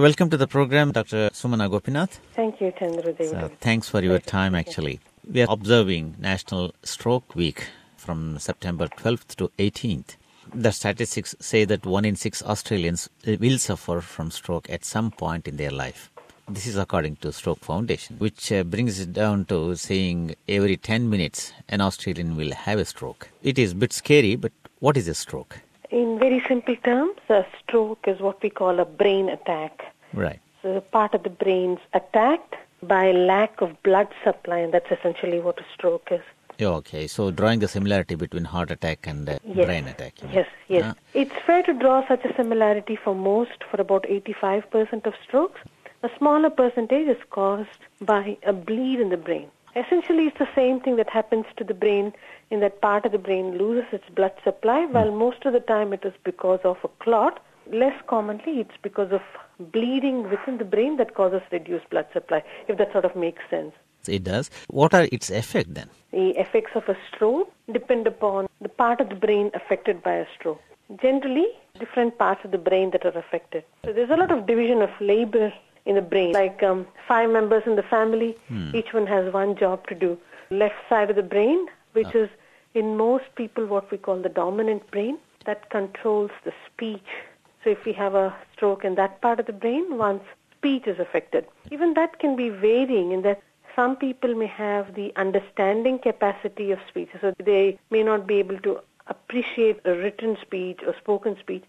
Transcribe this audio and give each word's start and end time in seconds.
Welcome 0.00 0.30
to 0.30 0.36
the 0.36 0.46
program, 0.46 0.92
Dr. 0.92 1.28
Sumana 1.30 1.68
Gopinath. 1.68 2.20
Thank 2.32 2.60
you, 2.60 2.72
Chandra 2.78 3.12
Devi. 3.12 3.30
So, 3.30 3.50
thanks 3.60 3.88
for 3.88 4.00
your 4.00 4.20
time, 4.20 4.54
actually. 4.54 5.00
We 5.28 5.42
are 5.42 5.48
observing 5.50 6.14
National 6.20 6.72
Stroke 6.84 7.34
Week 7.34 7.66
from 7.96 8.38
September 8.38 8.86
12th 8.86 9.34
to 9.34 9.50
18th. 9.58 10.14
The 10.54 10.70
statistics 10.70 11.34
say 11.40 11.64
that 11.64 11.84
one 11.84 12.04
in 12.04 12.14
six 12.14 12.44
Australians 12.44 13.10
will 13.26 13.58
suffer 13.58 14.00
from 14.00 14.30
stroke 14.30 14.70
at 14.70 14.84
some 14.84 15.10
point 15.10 15.48
in 15.48 15.56
their 15.56 15.72
life. 15.72 16.12
This 16.48 16.68
is 16.68 16.76
according 16.76 17.16
to 17.16 17.32
Stroke 17.32 17.64
Foundation, 17.64 18.18
which 18.18 18.52
uh, 18.52 18.62
brings 18.62 19.00
it 19.00 19.12
down 19.12 19.46
to 19.46 19.74
saying 19.74 20.36
every 20.48 20.76
10 20.76 21.10
minutes 21.10 21.52
an 21.68 21.80
Australian 21.80 22.36
will 22.36 22.52
have 22.52 22.78
a 22.78 22.84
stroke. 22.84 23.30
It 23.42 23.58
is 23.58 23.72
a 23.72 23.74
bit 23.74 23.92
scary, 23.92 24.36
but 24.36 24.52
what 24.78 24.96
is 24.96 25.08
a 25.08 25.14
stroke? 25.14 25.58
Very 26.28 26.44
simple 26.46 26.76
terms, 26.84 27.16
a 27.30 27.46
stroke 27.58 28.06
is 28.06 28.20
what 28.20 28.42
we 28.42 28.50
call 28.50 28.80
a 28.80 28.84
brain 28.84 29.30
attack. 29.30 29.82
Right. 30.12 30.38
So 30.60 30.74
the 30.74 30.82
part 30.82 31.14
of 31.14 31.22
the 31.22 31.30
brain's 31.30 31.78
attacked 31.94 32.54
by 32.82 33.12
lack 33.12 33.62
of 33.62 33.82
blood 33.82 34.08
supply, 34.22 34.58
and 34.58 34.74
that's 34.74 34.90
essentially 34.90 35.40
what 35.40 35.58
a 35.58 35.64
stroke 35.72 36.08
is. 36.10 36.20
Okay, 36.60 37.06
so 37.06 37.30
drawing 37.30 37.60
the 37.60 37.68
similarity 37.68 38.14
between 38.14 38.44
heart 38.44 38.70
attack 38.70 39.06
and 39.06 39.26
uh, 39.26 39.38
Yes. 39.42 39.64
brain 39.64 39.86
attack. 39.88 40.20
you 40.20 40.28
mean? 40.28 40.36
Yes, 40.36 40.48
yes. 40.68 40.82
Ah. 40.84 40.94
It's 41.14 41.36
fair 41.46 41.62
to 41.62 41.72
draw 41.72 42.06
such 42.06 42.22
a 42.26 42.34
similarity 42.36 42.96
for 42.96 43.14
most, 43.14 43.64
for 43.70 43.80
about 43.80 44.02
85% 44.02 45.06
of 45.06 45.14
strokes. 45.26 45.60
A 46.02 46.10
smaller 46.18 46.50
percentage 46.50 47.08
is 47.08 47.22
caused 47.30 47.80
by 48.02 48.36
a 48.42 48.52
bleed 48.52 49.00
in 49.00 49.08
the 49.08 49.16
brain. 49.16 49.48
Essentially, 49.74 50.26
it's 50.26 50.38
the 50.38 50.54
same 50.54 50.80
thing 50.80 50.96
that 50.96 51.08
happens 51.08 51.46
to 51.56 51.64
the 51.64 51.72
brain 51.74 52.12
in 52.50 52.60
that 52.60 52.80
part 52.80 53.04
of 53.04 53.12
the 53.12 53.18
brain 53.18 53.58
loses 53.58 53.84
its 53.92 54.08
blood 54.14 54.32
supply, 54.42 54.86
while 54.86 55.10
most 55.10 55.44
of 55.44 55.52
the 55.52 55.60
time 55.60 55.92
it 55.92 56.04
is 56.04 56.14
because 56.24 56.60
of 56.64 56.76
a 56.84 56.88
clot. 57.02 57.40
Less 57.70 58.00
commonly, 58.06 58.60
it's 58.60 58.76
because 58.82 59.12
of 59.12 59.20
bleeding 59.72 60.22
within 60.30 60.56
the 60.56 60.64
brain 60.64 60.96
that 60.96 61.14
causes 61.14 61.42
reduced 61.52 61.90
blood 61.90 62.06
supply, 62.12 62.42
if 62.66 62.78
that 62.78 62.92
sort 62.92 63.04
of 63.04 63.14
makes 63.14 63.42
sense. 63.50 63.74
It 64.06 64.24
does. 64.24 64.50
What 64.68 64.94
are 64.94 65.06
its 65.12 65.28
effects 65.28 65.70
then? 65.72 65.90
The 66.12 66.30
effects 66.40 66.70
of 66.74 66.88
a 66.88 66.96
stroke 67.08 67.52
depend 67.70 68.06
upon 68.06 68.48
the 68.62 68.70
part 68.70 69.00
of 69.02 69.10
the 69.10 69.14
brain 69.14 69.50
affected 69.52 70.02
by 70.02 70.14
a 70.14 70.26
stroke. 70.34 70.62
Generally, 71.02 71.48
different 71.78 72.16
parts 72.16 72.40
of 72.44 72.52
the 72.52 72.58
brain 72.58 72.90
that 72.92 73.04
are 73.04 73.18
affected. 73.18 73.64
So 73.84 73.92
there's 73.92 74.08
a 74.08 74.16
lot 74.16 74.30
of 74.30 74.46
division 74.46 74.80
of 74.80 74.88
labor 75.00 75.52
in 75.84 75.96
the 75.96 76.00
brain. 76.00 76.32
Like 76.32 76.62
um, 76.62 76.86
five 77.06 77.28
members 77.28 77.64
in 77.66 77.76
the 77.76 77.82
family, 77.82 78.36
each 78.72 78.94
one 78.94 79.06
has 79.06 79.30
one 79.32 79.56
job 79.56 79.86
to 79.88 79.94
do. 79.94 80.16
Left 80.50 80.76
side 80.88 81.10
of 81.10 81.16
the 81.16 81.22
brain, 81.22 81.66
which 81.92 82.14
is 82.14 82.28
in 82.74 82.96
most 82.96 83.24
people 83.34 83.66
what 83.66 83.90
we 83.90 83.98
call 83.98 84.20
the 84.20 84.28
dominant 84.28 84.90
brain, 84.90 85.18
that 85.46 85.70
controls 85.70 86.30
the 86.44 86.52
speech. 86.66 87.10
So 87.64 87.70
if 87.70 87.84
we 87.84 87.92
have 87.94 88.14
a 88.14 88.34
stroke 88.52 88.84
in 88.84 88.94
that 88.96 89.20
part 89.20 89.40
of 89.40 89.46
the 89.46 89.52
brain, 89.52 89.96
one's 89.96 90.22
speech 90.56 90.86
is 90.86 90.98
affected. 90.98 91.46
Even 91.70 91.94
that 91.94 92.18
can 92.18 92.36
be 92.36 92.50
varying 92.50 93.12
in 93.12 93.22
that 93.22 93.42
some 93.74 93.96
people 93.96 94.34
may 94.34 94.46
have 94.46 94.94
the 94.94 95.12
understanding 95.16 95.98
capacity 95.98 96.72
of 96.72 96.80
speech, 96.88 97.10
so 97.20 97.32
they 97.44 97.78
may 97.90 98.02
not 98.02 98.26
be 98.26 98.34
able 98.36 98.58
to 98.60 98.80
appreciate 99.06 99.80
a 99.84 99.94
written 99.94 100.36
speech 100.42 100.80
or 100.86 100.94
spoken 100.96 101.36
speech. 101.38 101.62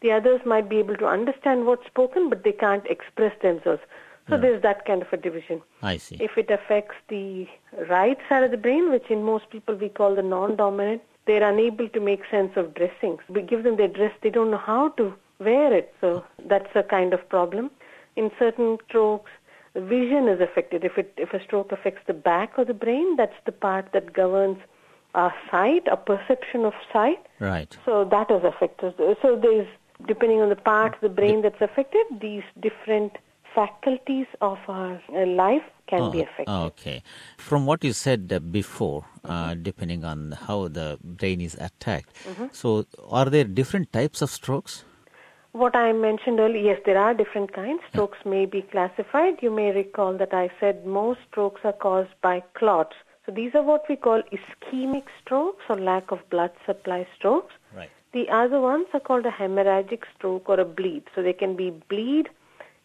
The 0.00 0.12
others 0.12 0.40
might 0.44 0.68
be 0.68 0.76
able 0.76 0.96
to 0.96 1.06
understand 1.06 1.66
what's 1.66 1.86
spoken, 1.86 2.28
but 2.28 2.44
they 2.44 2.52
can't 2.52 2.86
express 2.86 3.32
themselves. 3.40 3.80
So 4.28 4.38
there's 4.38 4.62
that 4.62 4.86
kind 4.86 5.02
of 5.02 5.08
a 5.12 5.16
division. 5.18 5.60
I 5.82 5.98
see. 5.98 6.16
If 6.18 6.38
it 6.38 6.50
affects 6.50 6.94
the 7.08 7.46
right 7.90 8.16
side 8.28 8.42
of 8.42 8.50
the 8.50 8.56
brain, 8.56 8.90
which 8.90 9.10
in 9.10 9.22
most 9.22 9.50
people 9.50 9.74
we 9.74 9.90
call 9.90 10.14
the 10.14 10.22
non-dominant, 10.22 11.02
they're 11.26 11.48
unable 11.48 11.88
to 11.90 12.00
make 12.00 12.22
sense 12.30 12.52
of 12.56 12.74
dressings. 12.74 13.20
We 13.28 13.42
give 13.42 13.64
them 13.64 13.76
their 13.76 13.88
dress, 13.88 14.12
they 14.22 14.30
don't 14.30 14.50
know 14.50 14.58
how 14.58 14.90
to 14.90 15.12
wear 15.38 15.74
it. 15.74 15.94
So 16.00 16.24
that's 16.46 16.74
a 16.74 16.82
kind 16.82 17.12
of 17.12 17.28
problem. 17.28 17.70
In 18.16 18.30
certain 18.38 18.78
strokes, 18.88 19.30
vision 19.74 20.28
is 20.28 20.40
affected. 20.40 20.84
If 20.84 20.96
it 20.96 21.12
if 21.16 21.32
a 21.34 21.42
stroke 21.42 21.72
affects 21.72 22.02
the 22.06 22.14
back 22.14 22.56
of 22.58 22.66
the 22.66 22.74
brain, 22.74 23.16
that's 23.16 23.36
the 23.44 23.52
part 23.52 23.92
that 23.92 24.12
governs 24.12 24.58
our 25.14 25.34
sight, 25.50 25.88
our 25.88 25.96
perception 25.96 26.64
of 26.64 26.72
sight. 26.92 27.24
Right. 27.40 27.76
So 27.84 28.04
that 28.10 28.30
is 28.30 28.42
affected. 28.44 28.94
So 29.22 29.38
there's, 29.40 29.66
depending 30.06 30.40
on 30.40 30.48
the 30.48 30.56
part 30.56 30.94
of 30.94 31.00
the 31.00 31.08
mm. 31.08 31.16
brain 31.16 31.42
that's 31.42 31.60
affected, 31.60 32.04
these 32.20 32.42
different 32.60 33.12
faculties 33.54 34.26
of 34.40 34.58
our 34.68 35.00
uh, 35.14 35.26
life 35.26 35.62
can 35.86 36.10
be 36.10 36.20
affected. 36.22 36.46
Oh, 36.48 36.64
okay. 36.64 37.02
From 37.36 37.66
what 37.66 37.84
you 37.84 37.92
said 37.92 38.32
uh, 38.32 38.38
before, 38.38 39.04
uh, 39.24 39.54
depending 39.54 40.04
on 40.04 40.32
how 40.32 40.68
the 40.68 40.98
brain 41.02 41.40
is 41.40 41.54
attacked, 41.54 42.10
Mm-hmm. 42.24 42.46
so 42.52 42.86
are 43.10 43.26
there 43.26 43.44
different 43.44 43.92
types 43.92 44.22
of 44.22 44.30
strokes? 44.30 44.84
What 45.52 45.76
I 45.76 45.92
mentioned 45.92 46.40
earlier, 46.40 46.62
yes, 46.62 46.80
there 46.84 46.98
are 46.98 47.14
different 47.14 47.52
kinds. 47.52 47.80
Strokes 47.90 48.18
may 48.24 48.44
be 48.44 48.62
classified. 48.62 49.34
You 49.40 49.50
may 49.52 49.70
recall 49.72 50.16
that 50.18 50.34
I 50.34 50.50
said 50.58 50.84
most 50.84 51.20
strokes 51.30 51.60
are 51.64 51.72
caused 51.74 52.10
by 52.22 52.42
clots. 52.54 52.96
So 53.24 53.32
these 53.32 53.54
are 53.54 53.62
what 53.62 53.84
we 53.88 53.94
call 53.96 54.22
ischemic 54.32 55.04
strokes 55.22 55.62
or 55.68 55.76
lack 55.76 56.10
of 56.10 56.18
blood 56.28 56.50
supply 56.66 57.06
strokes. 57.16 57.54
Right. 57.76 57.88
The 58.12 58.28
other 58.30 58.60
ones 58.60 58.86
are 58.94 59.00
called 59.00 59.26
a 59.26 59.30
hemorrhagic 59.30 60.02
stroke 60.16 60.48
or 60.48 60.58
a 60.58 60.64
bleed. 60.64 61.04
So 61.14 61.22
they 61.22 61.32
can 61.32 61.54
be 61.56 61.70
bleed 61.88 62.28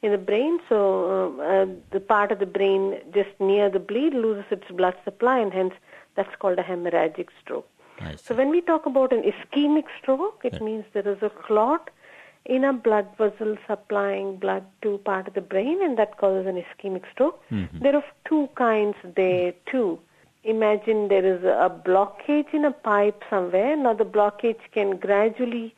in 0.02 0.12
the 0.12 0.18
brain. 0.18 0.60
So 0.70 1.36
uh, 1.40 1.44
uh, 1.44 1.66
the 1.92 2.00
part 2.00 2.32
of 2.32 2.40
the 2.40 2.46
brain 2.46 3.00
just 3.14 3.30
near 3.40 3.70
the 3.70 3.80
bleed 3.80 4.14
loses 4.14 4.46
its 4.52 4.70
blood 4.72 4.96
supply, 5.04 5.40
and 5.40 5.54
hence 5.54 5.74
that's 6.16 6.36
called 6.40 6.60
a 6.60 6.64
hemorrhagic 6.64 7.28
stroke. 7.42 7.68
So 8.22 8.34
when 8.34 8.50
we 8.50 8.62
talk 8.62 8.86
about 8.86 9.12
an 9.12 9.24
ischemic 9.24 9.84
stroke, 10.02 10.42
it 10.46 10.62
means 10.62 10.86
there 10.94 11.08
is 11.08 11.22
a 11.22 11.30
clot 11.30 11.90
in 12.46 12.64
a 12.64 12.72
blood 12.72 13.08
vessel 13.18 13.58
supplying 13.68 14.38
blood 14.38 14.64
to 14.82 14.98
part 15.00 15.28
of 15.28 15.34
the 15.34 15.42
brain, 15.42 15.84
and 15.84 15.98
that 15.98 16.18
causes 16.18 16.48
an 16.48 16.64
ischemic 16.64 17.04
stroke. 17.12 17.42
There 17.82 17.96
are 17.96 18.04
two 18.26 18.48
kinds 18.56 18.96
there 19.16 19.54
too. 19.66 20.00
Imagine 20.46 21.10
there 21.10 21.26
is 21.26 21.44
a 21.44 21.70
blockage 21.70 22.54
in 22.54 22.64
a 22.64 22.72
pipe 22.72 23.22
somewhere. 23.30 23.76
Now 23.76 23.94
the 23.94 24.06
blockage 24.06 24.62
can 24.72 24.96
gradually 24.96 25.76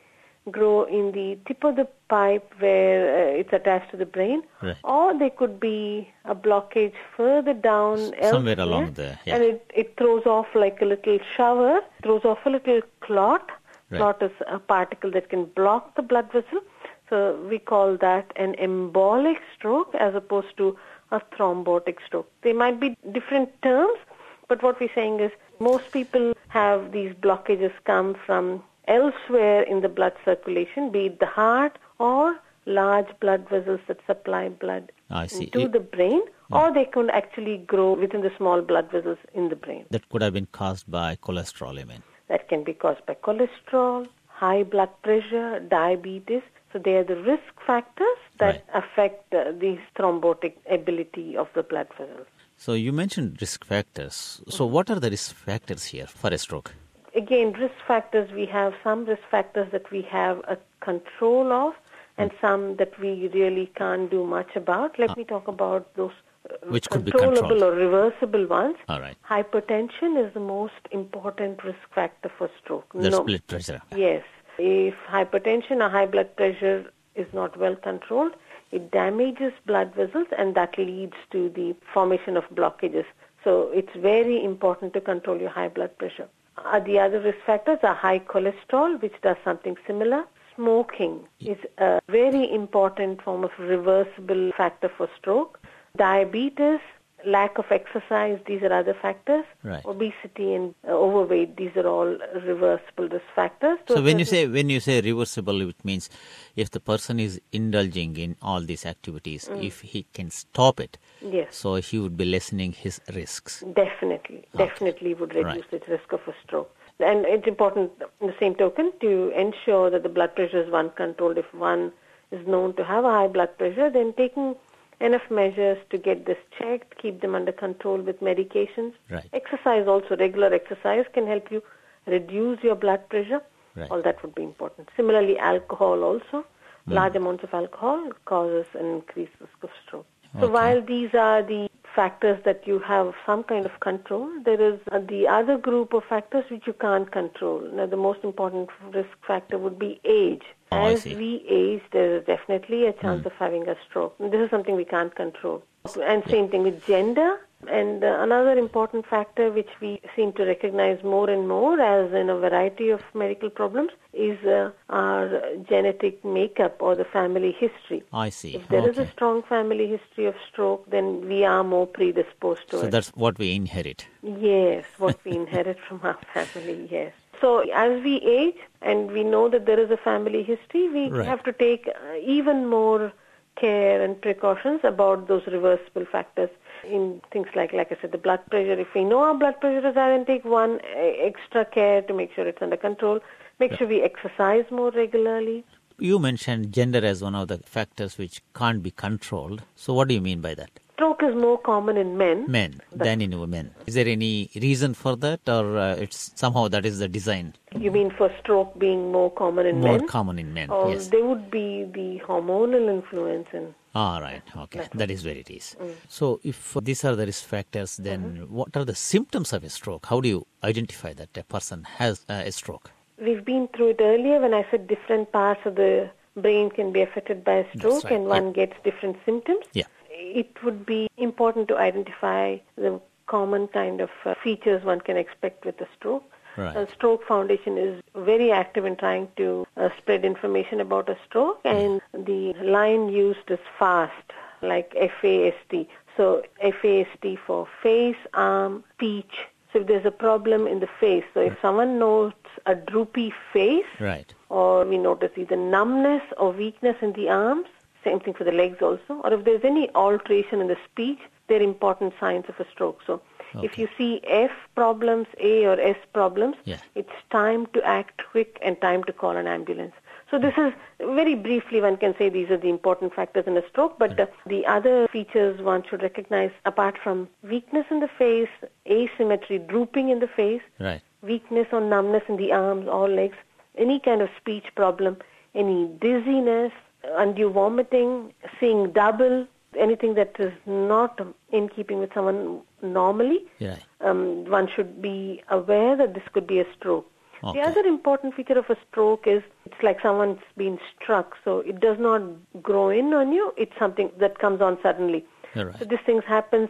grow 0.50 0.84
in 0.85 1.12
the 1.12 1.38
tip 1.46 1.63
of 1.63 1.75
the 1.75 1.88
pipe 2.09 2.52
where 2.59 3.02
uh, 3.16 3.40
it's 3.40 3.53
attached 3.53 3.91
to 3.91 3.97
the 3.97 4.06
brain, 4.06 4.41
Right. 4.62 4.75
or 4.84 5.18
there 5.18 5.29
could 5.29 5.59
be 5.59 6.09
a 6.25 6.34
blockage 6.34 6.94
further 7.16 7.53
down 7.53 7.97
somewhere 7.97 8.24
elsewhere, 8.24 8.59
along 8.59 8.94
there, 8.94 9.19
yeah. 9.25 9.35
and 9.35 9.44
it, 9.44 9.72
it 9.75 9.97
throws 9.97 10.25
off 10.25 10.47
like 10.56 10.81
a 10.81 10.85
little 10.85 11.19
shower, 11.35 11.81
throws 12.01 12.25
off 12.25 12.40
a 12.46 12.50
little 12.50 12.81
clot. 13.01 13.50
Right. 13.91 14.00
Clot 14.00 14.24
is 14.24 14.31
a 14.47 14.57
particle 14.57 15.12
that 15.12 15.30
can 15.30 15.46
block 15.46 15.96
the 15.96 16.01
blood 16.01 16.31
vessel. 16.31 16.62
So 17.09 17.38
we 17.50 17.59
call 17.59 17.97
that 17.97 18.31
an 18.38 18.56
embolic 18.56 19.35
stroke 19.56 19.94
as 19.96 20.16
opposed 20.16 20.56
to 20.57 20.78
a 21.12 21.19
thrombotic 21.35 21.97
stroke. 22.07 22.31
They 22.41 22.53
might 22.53 22.80
be 22.80 22.96
different 23.12 23.50
terms, 23.62 24.00
but 24.47 24.63
what 24.63 24.80
we're 24.80 24.94
saying 24.96 25.19
is 25.19 25.31
most 25.59 25.91
people 25.91 26.34
have 26.47 26.94
these 26.94 27.13
blockages 27.13 27.74
come 27.85 28.16
from 28.25 28.63
elsewhere 28.88 29.64
in 29.64 29.81
the 29.81 29.90
blood 29.90 30.14
circulation, 30.25 30.92
be 30.92 31.06
it 31.08 31.19
the 31.19 31.25
heart 31.25 31.78
or 32.00 32.38
large 32.66 33.08
blood 33.19 33.47
vessels 33.50 33.80
that 33.88 33.97
supply 34.06 34.50
blood 34.50 34.92
I 35.09 35.28
see. 35.28 35.46
into 35.46 35.62
It- 35.62 35.72
the 35.72 35.80
brain, 35.80 36.22
or 36.52 36.74
they 36.74 36.86
can 36.86 37.09
actually 37.09 37.58
grow 37.58 37.94
within 37.94 38.22
the 38.22 38.31
small 38.38 38.62
blood 38.62 38.92
vessels 38.92 39.18
in 39.34 39.50
the 39.50 39.56
brain. 39.56 39.86
that 39.90 40.08
could 40.09 40.22
have 40.22 40.34
been 40.34 40.47
caused 40.52 40.90
by 40.92 41.16
cholesterol, 41.16 41.80
I 41.80 41.86
mean. 41.86 42.03
That 42.28 42.47
can 42.50 42.64
be 42.64 42.74
caused 42.74 43.06
by 43.06 43.16
cholesterol, 43.16 44.08
high 44.28 44.64
blood 44.64 44.90
pressure, 45.03 45.59
diabetes. 45.59 46.42
So 46.74 46.80
they 46.80 46.96
are 46.96 47.03
the 47.03 47.18
risk 47.18 47.53
factors 47.66 48.19
that 48.38 48.56
Right. 48.56 48.84
affect 48.84 49.34
uh, 49.34 49.51
the 49.63 49.77
thrombotic 49.95 50.54
ability 50.69 51.36
of 51.36 51.50
the 51.54 51.63
blood 51.63 51.88
vessels. 51.98 52.27
So 52.57 52.74
you 52.74 52.94
mentioned 52.94 53.42
risk 53.42 53.66
factors. 53.66 54.42
So 54.48 54.66
what 54.66 54.89
are 54.89 55.00
the 55.00 55.10
risk 55.10 55.36
factors 55.36 55.86
here 55.86 56.07
for 56.07 56.30
a 56.34 56.38
stroke? 56.38 56.74
Again, 57.16 57.54
risk 57.54 57.75
factors, 57.88 58.31
we 58.31 58.46
have 58.46 58.74
some 58.84 59.06
risk 59.06 59.22
factors 59.30 59.68
that 59.72 59.92
we 59.92 60.02
have 60.04 60.40
a 60.48 60.58
control 60.80 61.52
of 61.52 61.74
and 62.18 62.31
some 62.40 62.75
that 62.78 62.98
we 63.00 63.30
really 63.34 63.72
can't 63.75 64.10
do 64.10 64.25
much 64.25 64.56
about. 64.56 64.98
Let 65.00 65.18
me 65.18 65.24
talk 65.24 65.48
about 65.48 65.94
those 65.96 66.12
uh, 66.50 66.56
Which 66.68 66.90
controllable 66.90 67.63
or 67.63 67.72
reversible 67.72 68.48
ones. 68.48 68.75
All 68.90 69.00
right. 69.00 69.18
Hypertension 69.30 70.25
is 70.25 70.34
the 70.34 70.40
most 70.40 70.88
important 70.92 71.63
risk 71.63 71.80
factor 71.94 72.31
for 72.38 72.50
stroke. 72.62 72.94
No- 72.94 73.24
blood 73.24 73.48
pressure. 73.48 73.81
Yes. 73.96 74.24
If 74.58 74.96
hypertension 75.10 75.81
or 75.81 75.90
high 75.90 76.06
blood 76.06 76.36
pressure 76.36 76.92
is 77.16 77.28
not 77.34 77.58
well 77.58 77.75
controlled, 77.75 78.34
it 78.72 78.92
damages 78.92 79.54
blood 79.66 79.94
vessels 79.96 80.28
and 80.38 80.56
that 80.56 80.78
leads 80.78 81.16
to 81.31 81.50
the 81.50 81.75
formation 81.94 82.38
of 82.38 82.44
blockages. 82.50 83.06
So 83.44 83.69
it's 83.74 83.96
very 83.96 84.44
important 84.44 84.94
to 84.94 85.02
control 85.02 85.40
your 85.40 85.50
high 85.50 85.69
blood 85.69 85.98
pressure. 85.98 86.30
Uh, 86.57 86.80
the 86.80 87.00
other 87.00 87.19
risk 87.21 87.38
factors 87.45 87.80
are 87.83 87.95
high 87.95 88.19
cholesterol, 88.19 89.01
which 89.01 89.13
does 89.21 89.38
something 89.44 89.75
similar. 89.88 90.24
Smoking 90.56 91.21
is 91.39 91.57
a 91.77 92.00
very 92.09 92.51
important 92.53 93.21
form 93.21 93.44
of 93.44 93.51
reversible 93.57 94.51
factor 94.57 94.89
for 94.98 95.09
stroke. 95.18 95.59
Diabetes 95.98 96.80
lack 97.25 97.57
of 97.57 97.65
exercise, 97.71 98.39
these 98.47 98.62
are 98.63 98.73
other 98.73 98.95
factors. 99.01 99.45
Right. 99.63 99.85
Obesity 99.85 100.53
and 100.53 100.73
uh, 100.88 100.91
overweight, 100.91 101.57
these 101.57 101.71
are 101.75 101.88
all 101.88 102.18
reversible 102.45 103.09
risk 103.09 103.25
factors. 103.35 103.79
to 103.88 103.94
So 103.95 104.01
when 104.01 104.19
you 104.19 104.25
say 104.25 104.47
when 104.47 104.69
you 104.69 104.79
say 104.79 105.01
reversible, 105.01 105.62
it 105.69 105.83
means 105.85 106.09
if 106.56 106.71
the 106.71 106.79
person 106.79 107.19
is 107.19 107.39
indulging 107.51 108.18
in 108.18 108.35
all 108.41 108.62
these 108.62 108.85
activities, 108.85 109.50
if 109.57 109.81
he 109.81 110.06
can 110.13 110.29
stop 110.29 110.79
it, 110.79 110.97
Yes. 111.21 111.56
so 111.56 111.75
he 111.75 112.00
would 112.00 112.18
be 112.18 112.25
lessening 112.25 112.71
his 112.71 113.00
risks. 113.13 113.63
Definitely, 113.74 114.45
definitely 114.57 115.13
would 115.13 115.35
reduce 115.35 115.65
Right. 115.71 115.71
the 115.71 115.91
risk 115.91 116.12
of 116.13 116.21
a 116.27 116.33
stroke. 116.44 116.75
And 117.00 117.25
it's 117.25 117.47
important, 117.47 117.91
in 118.19 118.27
the 118.27 118.35
same 118.39 118.56
token, 118.56 118.94
to 119.01 119.31
ensure 119.31 119.89
that 119.89 120.03
the 120.03 120.09
blood 120.09 120.35
pressure 120.35 120.62
is 120.62 120.69
one 120.69 120.91
controlled. 120.91 121.38
If 121.38 121.51
one 121.53 121.91
is 122.31 122.45
known 122.47 122.75
to 122.75 122.83
have 122.83 123.06
a 123.06 123.09
high 123.09 123.27
blood 123.27 123.57
pressure, 123.57 123.89
then 123.89 124.13
taking 124.13 124.56
enough 125.01 125.30
measures 125.30 125.77
to 125.89 125.98
get 125.98 126.25
this 126.25 126.38
checked, 126.57 127.01
keep 127.01 127.21
them 127.21 127.36
under 127.36 127.51
control 127.51 128.01
with 128.01 128.19
medications. 128.21 128.94
Right. 129.09 129.30
Exercise 129.33 129.88
also, 129.88 130.15
regular 130.18 130.53
exercise 130.53 131.06
can 131.13 131.27
help 131.27 131.51
you 131.51 131.62
reduce 132.07 132.59
your 132.63 132.75
blood 132.75 133.07
pressure. 133.09 133.42
Right. 133.75 133.89
All 133.89 134.01
that 134.03 134.21
would 134.21 134.36
be 134.36 134.44
important. 134.44 134.89
Similarly, 134.98 135.38
alcohol 135.38 136.03
also. 136.03 136.45
Hmm. 136.86 136.94
Large 136.94 137.15
amounts 137.15 137.44
of 137.44 137.53
alcohol 137.53 138.09
causes 138.25 138.65
an 138.74 138.86
increased 138.86 139.33
risk 139.39 139.63
of 139.63 139.69
stroke. 139.86 140.06
So 140.33 140.45
Okay. 140.45 140.53
while 140.53 140.81
these 140.81 141.13
are 141.13 141.42
the 141.44 141.68
factors 141.95 142.41
that 142.45 142.65
you 142.65 142.79
have 142.79 143.13
some 143.25 143.43
kind 143.43 143.65
of 143.65 143.79
control, 143.79 144.29
there 144.43 144.61
is 144.61 144.79
uh, 144.91 144.99
the 144.99 145.27
other 145.27 145.57
group 145.57 145.93
of 145.93 146.03
factors 146.09 146.45
which 146.49 146.63
you 146.65 146.73
can't 146.73 147.11
control. 147.11 147.61
Now, 147.73 147.85
the 147.85 147.97
most 147.97 148.23
important 148.23 148.69
risk 148.93 149.09
factor 149.27 149.57
would 149.57 149.77
be 149.77 149.99
age. 150.05 150.43
Oh, 150.71 150.85
As. 150.85 151.05
We 151.05 151.45
age, 151.49 151.81
there 151.91 152.17
is 152.17 152.25
definitely 152.25 152.85
a 152.85 152.93
chance 152.93 153.25
of 153.25 153.33
having 153.33 153.67
a 153.67 153.75
stroke. 153.89 154.17
This 154.19 154.41
is 154.45 154.49
something 154.49 154.75
we 154.75 154.85
can't 154.85 155.13
control. 155.15 155.63
And 156.01 156.24
same 156.30 156.50
thing 156.50 156.63
with 156.63 156.86
gender. 156.86 157.39
And 157.68 158.04
uh, 158.04 158.18
another 158.22 158.57
important 158.57 159.06
factor 159.06 159.51
which 159.51 159.69
we 159.80 160.01
seem 160.16 160.33
to 160.33 160.45
recognize 160.45 161.04
more 161.04 161.30
and 161.30 161.48
more 161.48 161.80
as 161.80 162.12
in 162.12 162.28
a 162.30 162.36
variety 162.38 162.89
of 162.89 163.01
medical 163.13 163.51
problems 163.51 163.92
is 164.13 164.44
uh, 164.45 164.72
our 164.89 165.39
genetic 165.69 166.25
makeup 166.25 166.78
or 166.80 166.95
the 166.95 167.06
family 167.06 167.51
history. 167.51 168.04
I 168.12 168.30
see. 168.30 168.56
If 168.56 168.68
there 168.69 168.89
is 168.89 168.98
okay. 168.98 169.07
a 169.07 169.12
strong 169.12 169.44
family 169.44 169.88
history 169.88 170.25
of 170.25 170.36
stroke, 170.51 170.89
then 170.89 171.28
we 171.28 171.45
are 171.45 171.63
more 171.63 171.86
predisposed 171.86 172.68
to 172.72 172.80
so 172.80 172.86
it. 172.88 172.92
that's 172.92 173.10
what 173.10 173.38
we 173.38 173.54
inherit. 173.56 174.07
Yes, 174.24 174.86
what 174.98 175.19
we 175.24 175.34
inherit 175.34 175.77
from 175.88 176.00
our 176.04 176.18
family, 176.34 176.88
yes. 176.92 177.13
So 177.39 177.60
as 177.72 178.04
we 178.04 178.18
age 178.18 178.57
and 178.81 179.12
we 179.12 179.24
know 179.24 179.50
that 179.50 179.66
there 179.68 179.80
is 179.80 179.92
a 179.92 179.98
family 179.98 180.42
history, 180.44 180.89
we 180.89 181.10
Right. 181.10 181.27
have 181.27 181.44
to 181.44 181.54
take 181.54 181.88
uh, 181.88 182.16
even 182.24 182.68
more 182.68 183.13
care 183.56 184.03
and 184.03 184.21
precautions 184.21 184.81
about 184.83 185.27
those 185.27 185.44
reversible 185.48 186.06
factors 186.12 186.50
in 186.83 187.21
things 187.31 187.48
like, 187.56 187.74
like 187.74 187.92
I 187.92 187.98
said, 188.01 188.12
the 188.12 188.18
blood 188.18 188.39
pressure. 188.50 188.80
If 188.80 188.88
we 188.95 189.03
know 189.03 189.19
our 189.19 189.36
blood 189.36 189.59
pressure 189.59 189.88
is 189.88 189.95
high, 189.95 190.09
then 190.09 190.25
take 190.25 190.45
one 190.45 190.80
uh, 190.95 191.27
extra 191.30 191.65
care 191.65 192.01
to 192.03 192.13
make 192.13 192.33
sure 192.33 192.48
it's 192.48 192.62
under 192.62 192.77
control. 192.77 193.19
Make 193.59 193.74
sure 193.75 193.88
we 193.88 194.01
exercise 194.01 194.65
more 194.71 194.92
regularly. 194.92 195.63
You 196.00 196.18
mentioned 196.18 196.74
gender 196.74 197.06
as 197.06 197.21
one 197.21 197.36
of 197.36 197.48
the 197.48 197.59
factors 197.59 198.18
which 198.18 198.42
can't 198.56 198.81
be 198.81 198.89
controlled. 198.89 199.62
So 199.75 199.94
what 199.94 200.07
do 200.07 200.15
you 200.15 200.21
mean 200.21 200.42
by 200.42 200.56
that? 200.56 200.71
Stroke 201.01 201.24
is 201.24 201.33
more 201.36 201.57
common 201.57 201.98
in 201.98 202.15
men. 202.15 202.45
Men 202.48 202.80
than 202.92 203.21
in 203.21 203.39
women. 203.39 203.74
Is 203.88 203.95
there 203.95 204.07
any 204.07 204.51
reason 204.53 204.94
for 204.94 205.15
that, 205.15 205.39
or 205.50 205.75
uh, 205.75 205.95
it's 205.95 206.31
somehow 206.36 206.68
that 206.68 206.86
is 206.86 207.00
the 207.00 207.07
design 207.07 207.56
You 207.75 207.89
mean 207.89 208.12
for 208.15 208.30
stroke 208.39 208.77
being 208.77 209.12
more 209.12 209.31
common 209.31 209.65
in 209.65 209.80
more 209.80 209.94
men? 209.94 210.01
More 210.01 210.07
common 210.07 210.38
in 210.38 210.53
men? 210.53 210.69
Or 210.69 210.92
yes. 210.92 211.07
there 211.07 211.25
would 211.25 211.50
be 211.50 211.86
the 211.92 212.21
hormonal 212.27 212.88
influence 212.88 213.48
in 213.51 213.74
All 213.95 214.21
right. 214.21 214.44
Okay. 214.56 214.88
That 214.94 215.09
is 215.09 215.25
where 215.25 215.33
it 215.36 215.50
is. 215.50 215.75
Mm. 215.81 215.95
So, 216.07 216.39
if 216.44 216.77
these 216.83 217.03
are 217.03 217.15
the 217.15 217.25
risk 217.25 217.45
factors, 217.45 217.98
then 217.98 218.21
Mm-hmm. 218.21 218.56
what 218.56 218.77
are 218.77 218.86
the 218.86 218.94
symptoms 218.94 219.53
of 219.53 219.63
a 219.63 219.71
stroke? 219.71 220.06
How 220.06 220.21
do 220.21 220.30
you 220.30 220.45
identify 220.63 221.13
that 221.13 221.36
a 221.36 221.44
person 221.44 221.83
has 221.98 222.24
uh, 222.30 222.44
a 222.45 222.51
stroke? 222.51 222.92
We've 223.18 223.44
been 223.44 223.69
through 223.75 223.89
it 223.95 224.01
earlier 224.01 224.39
when 224.39 224.53
I 224.53 224.68
said 224.69 224.88
different 224.88 225.31
parts 225.31 225.62
of 225.65 225.74
the 225.81 226.12
brain 226.36 226.69
can 226.69 226.92
be 226.92 227.01
affected 227.01 227.44
by 227.44 227.56
a 227.63 227.65
stroke 227.75 228.03
right, 228.03 228.13
and 228.13 228.25
one 228.25 228.53
gets 228.53 228.74
different 228.83 229.18
symptoms. 229.25 229.65
Yeah. 229.74 229.89
It 230.21 230.63
would 230.63 230.85
be 230.85 231.09
important 231.18 231.68
to 231.69 231.77
identify 231.77 232.57
the 232.75 233.00
common 233.27 233.68
kind 233.69 234.01
of 234.01 234.09
uh, 234.25 234.35
features 234.44 234.83
one 234.83 235.01
can 235.01 235.18
expect 235.18 235.65
with 235.65 235.79
a 235.81 235.88
stroke. 235.97 236.23
Right. 236.57 236.75
Uh, 236.75 236.85
stroke 236.94 237.25
Foundation 237.25 237.77
is 237.77 238.03
very 238.13 238.51
active 238.51 238.85
in 238.85 238.97
trying 238.97 239.29
to 239.38 239.65
uh, 239.77 239.89
spread 239.97 240.25
information 240.25 240.81
about 240.81 241.09
a 241.09 241.18
stroke, 241.25 241.62
and 241.63 242.01
the 242.13 242.53
line 242.62 243.09
used 243.09 243.50
is 243.50 243.59
FAST, 243.79 244.25
like 244.62 244.94
F-A-S-T. 244.97 245.88
So 246.18 246.44
F-A-S-T 246.59 247.38
for 247.47 247.67
face, 247.81 248.17
arm, 248.33 248.83
speech. 248.95 249.33
So 249.71 249.79
if 249.79 249.88
there's 249.88 250.06
a 250.06 250.12
problem 250.12 250.67
in 250.67 250.81
the 250.81 250.89
face, 251.00 251.24
so 251.33 251.39
if 251.39 251.56
someone 251.62 251.97
notes 251.97 252.35
a 252.65 252.75
droopy 252.75 253.33
face, 253.53 253.85
Right. 254.01 254.31
or 254.50 254.83
we 254.85 254.97
notice 254.97 255.31
either 255.38 255.56
numbness 255.56 256.21
or 256.38 256.51
weakness 256.51 256.97
in 257.01 257.13
the 257.13 257.29
arms, 257.29 257.67
same 258.03 258.19
thing 258.19 258.33
for 258.33 258.44
the 258.44 258.51
legs 258.51 258.81
also, 258.81 259.21
or 259.24 259.33
if 259.33 259.45
there's 259.45 259.63
any 259.63 259.89
alteration 259.95 260.62
in 260.62 260.68
the 260.68 260.77
speech, 260.92 261.19
they're 261.48 261.62
important 261.62 262.13
signs 262.19 262.45
of 262.48 262.59
a 262.59 262.69
stroke. 262.71 263.00
So 263.06 263.21
if 263.62 263.77
you 263.77 263.88
see 263.98 264.21
F 264.25 264.51
problems, 264.75 265.27
A 265.39 265.65
or 265.65 265.80
S 265.80 265.98
problems, 266.13 266.56
Yeah. 266.63 266.77
it's 266.95 267.18
time 267.30 267.65
to 267.74 267.83
act 267.86 268.21
quick 268.31 268.57
and 268.62 268.80
time 268.80 269.03
to 269.06 269.13
call 269.13 269.36
an 269.36 269.48
ambulance. 269.48 269.94
So 270.30 270.39
this 270.39 270.53
is 270.57 270.71
very 271.00 271.36
briefly 271.36 271.81
one 271.81 271.98
can 271.98 272.15
say 272.18 272.30
these 272.30 272.50
are 272.50 272.57
the 272.57 272.69
important 272.69 273.13
factors 273.13 273.44
in 273.48 273.57
a 273.57 273.68
stroke, 273.68 274.00
but 274.00 274.18
uh, 274.18 274.27
the 274.45 274.65
other 274.65 275.07
features 275.09 275.62
one 275.62 275.83
should 275.83 276.01
recognize 276.01 276.51
apart 276.65 276.98
from 277.03 277.27
weakness 277.44 277.86
in 277.92 278.00
the 278.00 278.07
face, 278.07 278.48
asymmetry, 278.89 279.59
drooping 279.59 280.07
in 280.09 280.19
the 280.19 280.27
face, 280.30 280.62
Right. 280.80 281.01
weakness 281.21 281.68
or 281.74 281.81
numbness 281.81 282.24
in 282.30 282.38
the 282.38 282.53
arms 282.53 282.88
or 282.88 283.09
legs, 283.09 283.36
any 283.77 284.00
kind 284.00 284.21
of 284.21 284.30
speech 284.38 284.68
problem, 284.75 285.18
any 285.53 285.88
dizziness, 286.00 286.71
undue 287.03 287.50
vomiting, 287.50 288.33
seeing 288.59 288.92
double, 288.92 289.48
anything 289.80 290.15
that 290.15 290.36
is 290.39 290.51
not 290.65 291.19
in 291.51 291.69
keeping 291.69 292.00
with 292.00 292.13
someone 292.13 292.62
normally, 292.81 293.45
Yeah. 293.59 293.77
um, 294.01 294.45
one 294.45 294.68
should 294.68 295.01
be 295.01 295.42
aware 295.50 295.95
that 295.95 296.13
this 296.13 296.24
could 296.33 296.48
be 296.48 296.59
a 296.59 296.65
stroke. 296.74 297.07
Okay. 297.44 297.59
The 297.59 297.68
other 297.68 297.81
important 297.81 298.36
feature 298.36 298.57
of 298.59 298.69
a 298.69 298.77
stroke 298.88 299.25
is 299.25 299.42
it's 299.65 299.81
like 299.81 300.00
someone's 300.01 300.42
been 300.57 300.80
struck, 300.95 301.36
so 301.44 301.59
it 301.59 301.80
does 301.80 301.98
not 302.00 302.21
grow 302.62 302.89
in 302.89 303.13
on 303.13 303.31
you. 303.31 303.51
It's 303.57 303.71
something 303.80 304.12
that 304.19 304.38
comes 304.38 304.62
on 304.62 304.77
suddenly. 304.83 305.25
Right. 305.55 305.75
So 305.79 305.86
this 305.86 306.00
thing 306.05 306.22
happens 306.22 306.70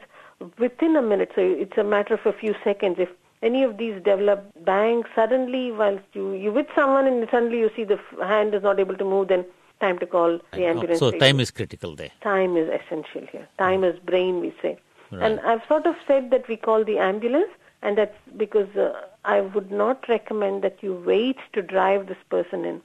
within 0.57 0.95
a 0.95 1.01
minute. 1.01 1.31
So 1.35 1.41
it's 1.41 1.77
a 1.77 1.83
matter 1.83 2.13
of 2.13 2.25
a 2.25 2.31
few 2.31 2.55
seconds. 2.63 2.95
If 2.99 3.09
any 3.43 3.63
of 3.63 3.77
these 3.77 3.95
develop 4.03 4.45
bang 4.65 5.03
suddenly 5.13 5.71
whilst 5.71 6.05
you 6.13 6.33
you 6.33 6.51
with 6.53 6.67
someone 6.73 7.05
and 7.05 7.27
suddenly 7.29 7.59
you 7.59 7.69
see 7.75 7.83
the 7.83 7.99
hand 8.23 8.53
is 8.55 8.63
not 8.63 8.79
able 8.79 8.95
to 8.95 9.03
move, 9.03 9.27
then 9.27 9.45
time 9.81 9.99
to 9.99 10.05
call 10.05 10.39
the 10.53 10.65
ambulance. 10.65 10.99
so 10.99 11.11
time 11.11 11.39
is 11.39 11.51
critical 11.51 11.95
there. 11.95 12.11
time 12.21 12.55
is 12.55 12.69
essential 12.69 13.27
here. 13.31 13.47
Time 13.57 13.83
is 13.83 13.99
brain, 13.99 14.39
we 14.39 14.53
say. 14.61 14.77
Right. 15.11 15.23
And 15.23 15.39
I've 15.41 15.61
sort 15.67 15.85
of 15.85 15.95
said 16.07 16.29
that 16.31 16.47
we 16.47 16.55
call 16.55 16.85
the 16.85 16.97
ambulance, 16.97 17.51
and 17.81 17.97
that's 17.97 18.17
because 18.37 18.73
uh, 18.77 18.93
I 19.25 19.41
would 19.41 19.71
not 19.71 20.07
recommend 20.07 20.63
that 20.63 20.77
you 20.81 20.93
wait 20.93 21.37
to 21.53 21.61
drive 21.61 22.07
this 22.07 22.23
person 22.29 22.63
in. 22.65 22.81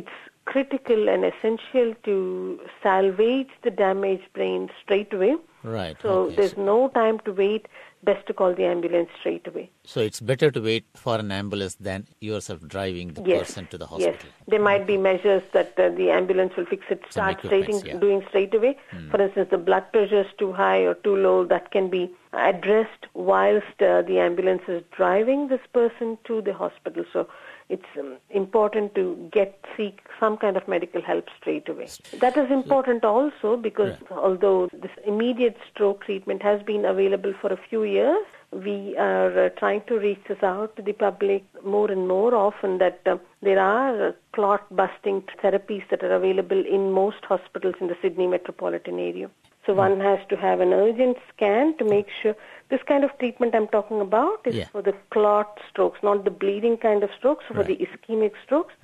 It's 0.00 0.18
critical 0.44 1.08
and 1.08 1.24
essential 1.24 1.94
to 2.04 2.60
salvage 2.82 3.48
the 3.62 3.70
damaged 3.70 4.32
brain 4.34 4.68
straight 4.82 5.12
away. 5.12 5.36
Right. 5.62 5.96
So 6.02 6.24
okay. 6.24 6.36
there's 6.36 6.56
no 6.56 6.88
time 6.88 7.20
to 7.20 7.32
wait. 7.32 7.68
Best 8.04 8.26
to 8.26 8.34
call 8.34 8.52
the 8.52 8.64
ambulance 8.64 9.08
straight 9.20 9.46
away. 9.46 9.70
So 9.84 10.00
it's 10.00 10.18
better 10.20 10.50
to 10.50 10.60
wait 10.60 10.84
for 10.94 11.16
an 11.18 11.30
ambulance 11.30 11.76
than 11.76 12.06
yourself 12.20 12.60
driving 12.66 13.12
the 13.14 13.22
Yes. 13.22 13.38
person 13.38 13.66
to 13.68 13.78
the 13.78 13.86
hospital. 13.86 14.16
Yes. 14.30 14.48
There 14.48 14.60
might 14.60 14.88
be 14.88 14.96
measures 14.96 15.42
that 15.52 15.78
uh, 15.78 15.90
the 15.90 16.10
ambulance 16.10 16.52
will 16.56 16.66
fix 16.66 16.84
it, 16.90 17.00
start 17.10 17.38
stating, 17.46 17.80
yeah. 17.84 17.98
Doing 17.98 18.24
straight 18.28 18.54
away. 18.54 18.76
For 19.12 19.22
instance, 19.22 19.48
the 19.50 19.58
blood 19.58 19.92
pressure 19.92 20.22
is 20.22 20.26
too 20.36 20.52
high 20.52 20.78
or 20.78 20.94
too 20.94 21.14
low. 21.14 21.44
That 21.44 21.70
can 21.70 21.90
be 21.90 22.12
addressed 22.32 23.06
whilst 23.14 23.80
uh, 23.80 24.02
the 24.02 24.18
ambulance 24.18 24.62
is 24.66 24.82
driving 24.96 25.46
this 25.48 25.60
person 25.72 26.18
to 26.24 26.42
the 26.42 26.54
hospital. 26.54 27.04
So 27.12 27.28
it's 27.72 27.92
um, 27.98 28.18
important 28.30 28.94
to 28.94 29.04
get 29.32 29.64
seek 29.76 30.00
some 30.20 30.36
kind 30.36 30.56
of 30.56 30.68
medical 30.68 31.00
help 31.00 31.26
straight 31.40 31.68
away. 31.68 31.88
That 32.20 32.36
is 32.36 32.50
important 32.50 33.04
also 33.04 33.56
because 33.56 33.96
although 34.10 34.68
this 34.72 34.90
immediate 35.06 35.56
stroke 35.70 36.04
treatment 36.04 36.42
has 36.42 36.62
been 36.62 36.84
available 36.84 37.32
for 37.40 37.52
a 37.52 37.60
few 37.68 37.84
years, 37.84 38.24
we 38.52 38.94
are 38.98 39.46
uh, 39.46 39.48
trying 39.58 39.82
to 39.86 39.98
reach 39.98 40.20
this 40.28 40.42
out 40.42 40.76
to 40.76 40.82
the 40.82 40.92
public 40.92 41.42
more 41.64 41.90
and 41.90 42.06
more 42.06 42.34
often 42.34 42.76
that 42.78 43.00
uh, 43.06 43.16
there 43.40 43.58
are 43.58 44.08
uh, 44.08 44.12
clot 44.34 44.64
busting 44.76 45.22
therapies 45.42 45.88
that 45.90 46.02
are 46.02 46.14
available 46.14 46.62
in 46.66 46.92
most 46.92 47.24
hospitals 47.24 47.74
in 47.80 47.86
the 47.88 47.96
Sydney 48.02 48.26
metropolitan 48.26 48.98
area. 48.98 49.30
So 49.66 49.74
one 49.74 50.00
has 50.00 50.18
to 50.28 50.36
have 50.36 50.60
an 50.60 50.72
urgent 50.72 51.16
scan 51.32 51.76
to 51.78 51.84
make 51.84 52.06
sure 52.20 52.34
this 52.68 52.80
kind 52.88 53.04
of 53.04 53.16
treatment 53.18 53.54
I'm 53.54 53.68
talking 53.68 54.00
about 54.00 54.40
is 54.44 54.56
Yeah. 54.56 54.68
for 54.72 54.82
the 54.82 54.94
clot 55.10 55.60
strokes, 55.70 56.02
not 56.02 56.24
the 56.24 56.30
bleeding 56.30 56.76
kind 56.78 57.04
of 57.04 57.10
strokes, 57.18 57.44
for 57.46 57.62
the 57.62 57.76
ischemic 57.76 58.32
strokes. 58.44 58.74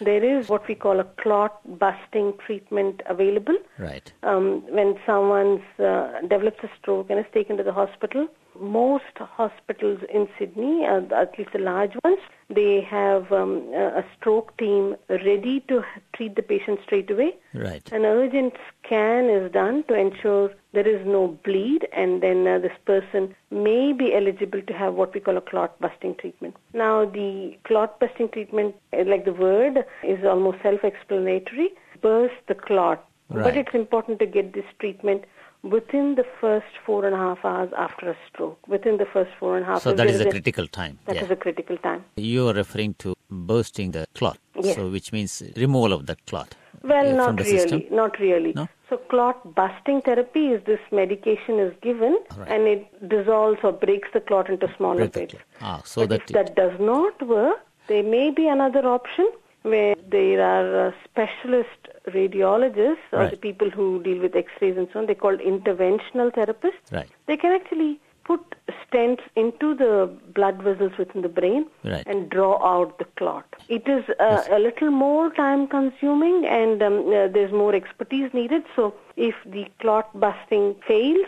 There 0.00 0.22
is 0.22 0.48
what 0.48 0.66
we 0.68 0.74
call 0.76 1.00
a 1.00 1.04
clot 1.22 1.60
busting 1.78 2.34
treatment 2.46 3.02
available. 3.06 3.56
Right. 3.78 4.12
Um, 4.22 4.62
when 4.70 4.96
someone's 5.04 5.62
uh, 5.80 6.20
develops 6.22 6.62
a 6.62 6.70
stroke 6.80 7.10
and 7.10 7.18
is 7.18 7.26
taken 7.34 7.56
to 7.56 7.64
the 7.64 7.72
hospital, 7.72 8.28
most 8.60 9.04
hospitals 9.18 10.00
in 10.12 10.28
Sydney, 10.38 10.86
uh, 10.86 11.00
at 11.14 11.38
least 11.38 11.52
the 11.52 11.58
large 11.58 11.92
ones, 12.04 12.18
they 12.50 12.80
have 12.80 13.30
um, 13.30 13.72
a 13.74 14.04
stroke 14.16 14.56
team 14.56 14.96
ready 15.08 15.60
to 15.68 15.82
treat 16.14 16.34
the 16.34 16.42
patient 16.42 16.80
straight 16.84 17.10
away. 17.10 17.36
Right. 17.54 17.86
An 17.92 18.04
urgent 18.04 18.54
scan 18.84 19.28
is 19.28 19.52
done 19.52 19.84
to 19.88 19.94
ensure 19.94 20.50
there 20.72 20.88
is 20.88 21.06
no 21.06 21.38
bleed, 21.44 21.86
and 21.92 22.22
then 22.22 22.46
uh, 22.46 22.58
this 22.58 22.76
person 22.84 23.34
may 23.50 23.92
be 23.92 24.14
eligible 24.14 24.62
to 24.62 24.72
have 24.72 24.94
what 24.94 25.14
we 25.14 25.20
call 25.20 25.36
a 25.36 25.42
clot 25.42 25.78
busting 25.80 26.14
treatment. 26.16 26.56
Now, 26.72 27.04
the 27.04 27.56
clot 27.64 28.00
busting 28.00 28.30
treatment, 28.30 28.74
uh, 28.92 29.04
like 29.06 29.24
the 29.24 29.32
word, 29.32 29.84
is 30.02 30.24
almost 30.24 30.58
self 30.62 30.84
explanatory 30.84 31.70
burst 32.00 32.34
the 32.46 32.54
clot. 32.54 33.04
But 33.30 33.56
it's 33.56 33.74
important 33.74 34.18
to 34.20 34.26
get 34.26 34.52
this 34.54 34.64
treatment 34.78 35.24
within 35.62 36.14
the 36.14 36.24
first 36.40 36.66
four 36.86 37.04
and 37.04 37.14
a 37.14 37.18
half 37.18 37.44
hours 37.44 37.70
after 37.76 38.10
a 38.10 38.16
stroke. 38.28 38.66
Within 38.68 38.96
the 38.96 39.06
first 39.06 39.30
four 39.38 39.56
and 39.56 39.64
a 39.64 39.68
half 39.68 39.82
So 39.82 39.92
that 39.92 40.06
is 40.06 40.20
a 40.20 40.30
critical 40.30 40.66
time. 40.66 40.98
That 41.06 41.16
yeah. 41.16 41.24
is 41.24 41.30
a 41.30 41.36
critical 41.36 41.76
time. 41.78 42.04
You 42.16 42.48
are 42.48 42.54
referring 42.54 42.94
to 43.00 43.14
bursting 43.30 43.90
the 43.90 44.06
clot. 44.14 44.38
Yes. 44.60 44.76
So 44.76 44.88
which 44.88 45.12
means 45.12 45.42
removal 45.56 45.92
of 45.92 46.06
that 46.06 46.24
clot. 46.26 46.54
Well, 46.82 47.08
uh, 47.20 47.26
not 47.26 47.38
really. 47.40 47.58
system. 47.58 47.82
Not 47.90 48.18
really. 48.20 48.52
No? 48.54 48.68
So 48.88 48.96
clot 48.96 49.54
busting 49.54 50.02
therapy 50.02 50.46
is 50.48 50.64
this 50.64 50.80
medication 50.90 51.58
is 51.58 51.74
given 51.82 52.18
Right. 52.38 52.48
and 52.52 52.66
it 52.66 53.08
dissolves 53.08 53.58
or 53.62 53.72
breaks 53.72 54.08
the 54.14 54.20
clot 54.20 54.48
into 54.48 54.72
smaller 54.76 55.08
Break 55.08 55.12
bits. 55.32 55.34
Ah, 55.60 55.82
so 55.84 56.02
but 56.02 56.08
that 56.10 56.22
if 56.22 56.30
it- 56.30 56.32
that 56.34 56.54
does 56.56 56.78
not 56.80 57.20
work, 57.26 57.58
there 57.88 58.02
may 58.02 58.30
be 58.30 58.46
another 58.48 58.86
option 58.86 59.28
where 59.70 59.94
there 60.10 60.42
are 60.42 60.88
uh, 60.88 60.92
specialist 61.04 61.68
radiologists 62.08 63.08
or 63.12 63.20
Right. 63.20 63.30
the 63.30 63.36
people 63.36 63.70
who 63.70 64.02
deal 64.02 64.18
with 64.20 64.34
X-rays 64.36 64.76
and 64.76 64.88
so 64.92 65.00
on. 65.00 65.06
They're 65.06 65.14
called 65.14 65.40
interventional 65.40 66.32
therapists. 66.32 66.92
Right. 66.92 67.08
They 67.26 67.36
can 67.36 67.52
actually 67.52 68.00
put 68.24 68.54
stents 68.84 69.22
into 69.36 69.74
the 69.74 69.92
blood 70.34 70.62
vessels 70.62 70.92
within 70.98 71.22
the 71.22 71.28
brain 71.30 71.66
Right. 71.82 72.06
and 72.06 72.28
draw 72.28 72.54
out 72.72 72.98
the 72.98 73.06
clot. 73.16 73.46
It 73.68 73.88
is 73.88 74.04
uh, 74.20 74.44
a 74.50 74.58
little 74.58 74.90
more 74.90 75.30
time 75.30 75.66
consuming 75.66 76.44
and 76.46 76.82
um, 76.82 76.98
uh, 77.08 77.28
there's 77.28 77.52
more 77.52 77.74
expertise 77.74 78.32
needed. 78.34 78.64
So 78.76 78.94
if 79.16 79.34
the 79.46 79.66
clot 79.80 80.08
busting 80.18 80.76
fails 80.86 81.26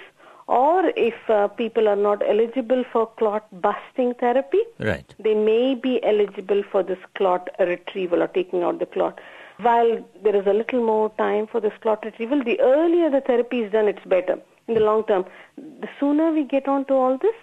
or 0.59 0.93
if 0.97 1.15
uh, 1.31 1.47
people 1.49 1.89
are 1.89 1.97
not 2.05 2.23
eligible 2.29 2.83
for 2.93 3.07
clot 3.19 3.45
busting 3.67 4.15
therapy, 4.15 4.63
Right. 4.79 5.15
they 5.27 5.35
may 5.35 5.75
be 5.75 6.03
eligible 6.03 6.63
for 6.71 6.83
this 6.83 6.99
clot 7.17 7.49
retrieval 7.61 8.23
or 8.25 8.27
taking 8.27 8.63
out 8.65 8.81
the 8.81 8.87
clot. 8.87 9.21
While 9.59 10.05
there 10.25 10.35
is 10.35 10.47
a 10.47 10.53
little 10.53 10.83
more 10.85 11.11
time 11.19 11.47
for 11.47 11.61
this 11.61 11.73
clot 11.83 12.05
retrieval, 12.05 12.43
the 12.43 12.59
earlier 12.61 13.11
the 13.11 13.21
therapy 13.21 13.61
is 13.61 13.71
done, 13.73 13.87
it's 13.89 14.05
better. 14.05 14.39
In 14.67 14.75
the 14.75 14.81
long 14.81 15.05
term, 15.05 15.25
the 15.57 15.89
sooner 16.01 16.33
we 16.33 16.45
get 16.45 16.67
on 16.67 16.85
to 16.87 16.95
all 16.95 17.17
this, 17.19 17.35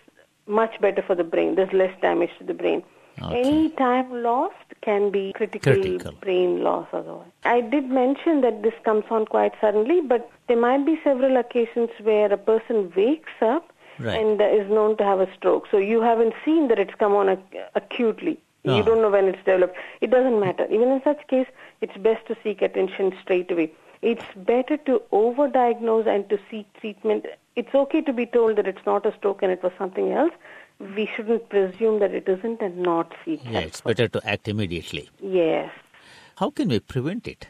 much 0.48 0.80
better 0.82 1.02
for 1.02 1.16
the 1.16 1.24
brain. 1.24 1.56
There's 1.56 1.72
less 1.74 1.94
damage 2.02 2.32
to 2.40 2.44
the 2.44 2.54
brain. 2.54 2.84
Okay. 3.22 3.40
Any 3.42 3.70
time 3.70 4.12
lost 4.24 4.67
can 4.82 5.10
be 5.12 5.34
critical, 5.34 5.74
Critical. 5.74 6.12
brain 6.22 6.64
loss 6.64 6.88
otherwise. 6.94 7.28
I 7.44 7.62
did 7.62 7.90
mention 7.90 8.42
that 8.42 8.64
this 8.64 8.74
comes 8.84 9.06
on 9.10 9.26
quite 9.26 9.54
suddenly, 9.62 10.02
but 10.02 10.30
there 10.48 10.58
might 10.60 10.86
be 10.86 11.00
several 11.04 11.38
occasions 11.38 11.90
where 12.02 12.32
a 12.32 12.38
person 12.38 12.92
wakes 12.96 13.32
up 13.42 13.72
Right. 14.00 14.20
and 14.20 14.40
is 14.42 14.70
known 14.70 14.96
to 14.98 15.04
have 15.04 15.20
a 15.20 15.28
stroke. 15.36 15.68
So 15.72 15.78
you 15.78 16.02
haven't 16.02 16.34
seen 16.46 16.68
that 16.68 16.78
it's 16.80 16.94
come 16.96 17.16
on 17.16 17.30
ac- 17.30 17.60
acutely. 17.76 18.38
Ah. 18.68 18.78
You 18.78 18.84
don't 18.84 19.02
know 19.02 19.10
when 19.10 19.26
it's 19.26 19.40
developed. 19.44 19.76
It 20.02 20.12
doesn't 20.12 20.40
matter. 20.40 20.66
Even 20.70 20.90
in 20.90 21.02
such 21.04 21.26
case, 21.28 21.48
it's 21.82 21.98
best 21.98 22.26
to 22.28 22.36
seek 22.44 22.62
attention 22.62 23.14
straight 23.22 23.50
away. 23.52 23.72
It's 24.04 24.26
better 24.36 24.78
to 24.78 25.02
overdiagnose 25.12 26.06
and 26.06 26.30
to 26.30 26.38
seek 26.52 26.72
treatment. 26.80 27.26
It's 27.56 27.74
okay 27.74 28.02
to 28.02 28.14
be 28.14 28.28
told 28.28 28.58
that 28.58 28.68
it's 28.68 28.86
not 28.86 29.06
a 29.08 29.14
stroke 29.18 29.42
and 29.42 29.52
it 29.52 29.64
was 29.64 29.72
something 29.78 30.12
else. 30.12 30.34
We 30.80 31.10
shouldn't 31.16 31.50
presume 31.50 32.00
that 32.00 32.14
it 32.14 32.28
isn't 32.30 32.62
and 32.62 32.78
not 32.78 33.14
seek 33.26 33.44
Yeah, 33.44 33.52
help. 33.52 33.66
it's 33.66 33.82
better 33.82 34.08
to 34.08 34.22
act 34.28 34.48
immediately. 34.48 35.10
Yes. 35.22 35.72
How 36.36 36.52
can 36.52 36.70
we 36.70 36.80
prevent 36.80 37.28
it? 37.28 37.48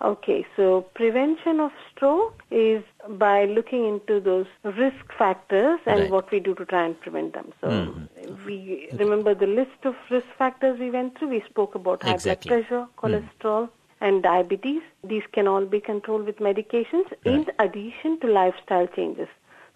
Okay, 0.00 0.46
so 0.54 0.82
prevention 0.94 1.58
of 1.58 1.72
stroke 1.90 2.44
is 2.52 2.84
by 3.08 3.46
looking 3.46 3.84
into 3.84 4.20
those 4.20 4.46
risk 4.62 5.12
factors 5.18 5.80
and 5.86 6.02
Right. 6.02 6.10
what 6.10 6.30
we 6.30 6.38
do 6.38 6.54
to 6.54 6.64
try 6.64 6.84
and 6.84 7.00
prevent 7.00 7.32
them. 7.32 7.52
So 7.60 7.68
mm-hmm. 7.68 8.46
we 8.46 8.88
remember 8.92 9.34
the 9.34 9.48
list 9.48 9.84
of 9.84 9.96
risk 10.08 10.28
factors 10.38 10.78
we 10.78 10.90
went 10.90 11.18
through. 11.18 11.30
We 11.30 11.42
spoke 11.48 11.74
about 11.74 12.04
high 12.04 12.14
Exactly. 12.14 12.48
blood 12.48 12.68
pressure, 12.68 12.86
mm. 12.86 12.94
cholesterol, 13.00 13.68
and 14.00 14.22
diabetes. 14.22 14.82
These 15.02 15.24
can 15.32 15.48
all 15.48 15.64
be 15.66 15.80
controlled 15.80 16.26
with 16.26 16.36
medications 16.36 17.12
in 17.24 17.46
addition 17.58 18.20
to 18.20 18.28
lifestyle 18.28 18.86
changes. 18.86 19.28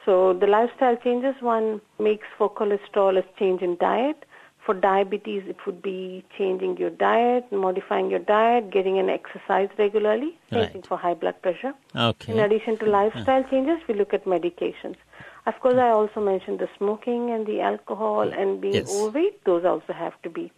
So 0.04 0.32
the 0.34 0.46
lifestyle 0.46 0.96
changes 0.96 1.34
one 1.40 1.80
makes 1.98 2.26
for 2.36 2.50
cholesterol 2.50 3.18
is 3.18 3.24
change 3.38 3.62
in 3.62 3.76
diet. 3.78 4.24
For 4.64 4.74
diabetes, 4.74 5.42
it 5.48 5.56
would 5.66 5.82
be 5.82 6.24
changing 6.38 6.76
your 6.76 6.90
diet, 6.90 7.50
modifying 7.50 8.10
your 8.10 8.20
diet, 8.20 8.70
getting 8.70 8.98
an 8.98 9.08
exercise 9.10 9.68
regularly. 9.76 10.38
Same 10.50 10.60
Right. 10.60 10.86
for 10.86 10.96
high 10.96 11.14
blood 11.14 11.40
pressure. 11.42 11.74
Okay. 11.96 12.32
In 12.32 12.38
addition 12.38 12.76
to 12.78 12.86
lifestyle 12.86 13.42
changes, 13.44 13.78
we 13.88 13.94
look 13.94 14.14
at 14.14 14.24
medications. 14.24 14.96
Of 15.46 15.58
course, 15.60 15.74
I 15.74 15.88
also 15.88 16.20
mentioned 16.20 16.60
the 16.60 16.68
smoking 16.78 17.30
and 17.30 17.44
the 17.44 17.60
alcohol 17.60 18.32
and 18.32 18.60
being 18.60 18.74
Yes. 18.74 18.88
overweight. 18.88 19.44
Those 19.44 19.64
also 19.64 19.92
have 19.92 20.20
to 20.22 20.30
be. 20.30 20.52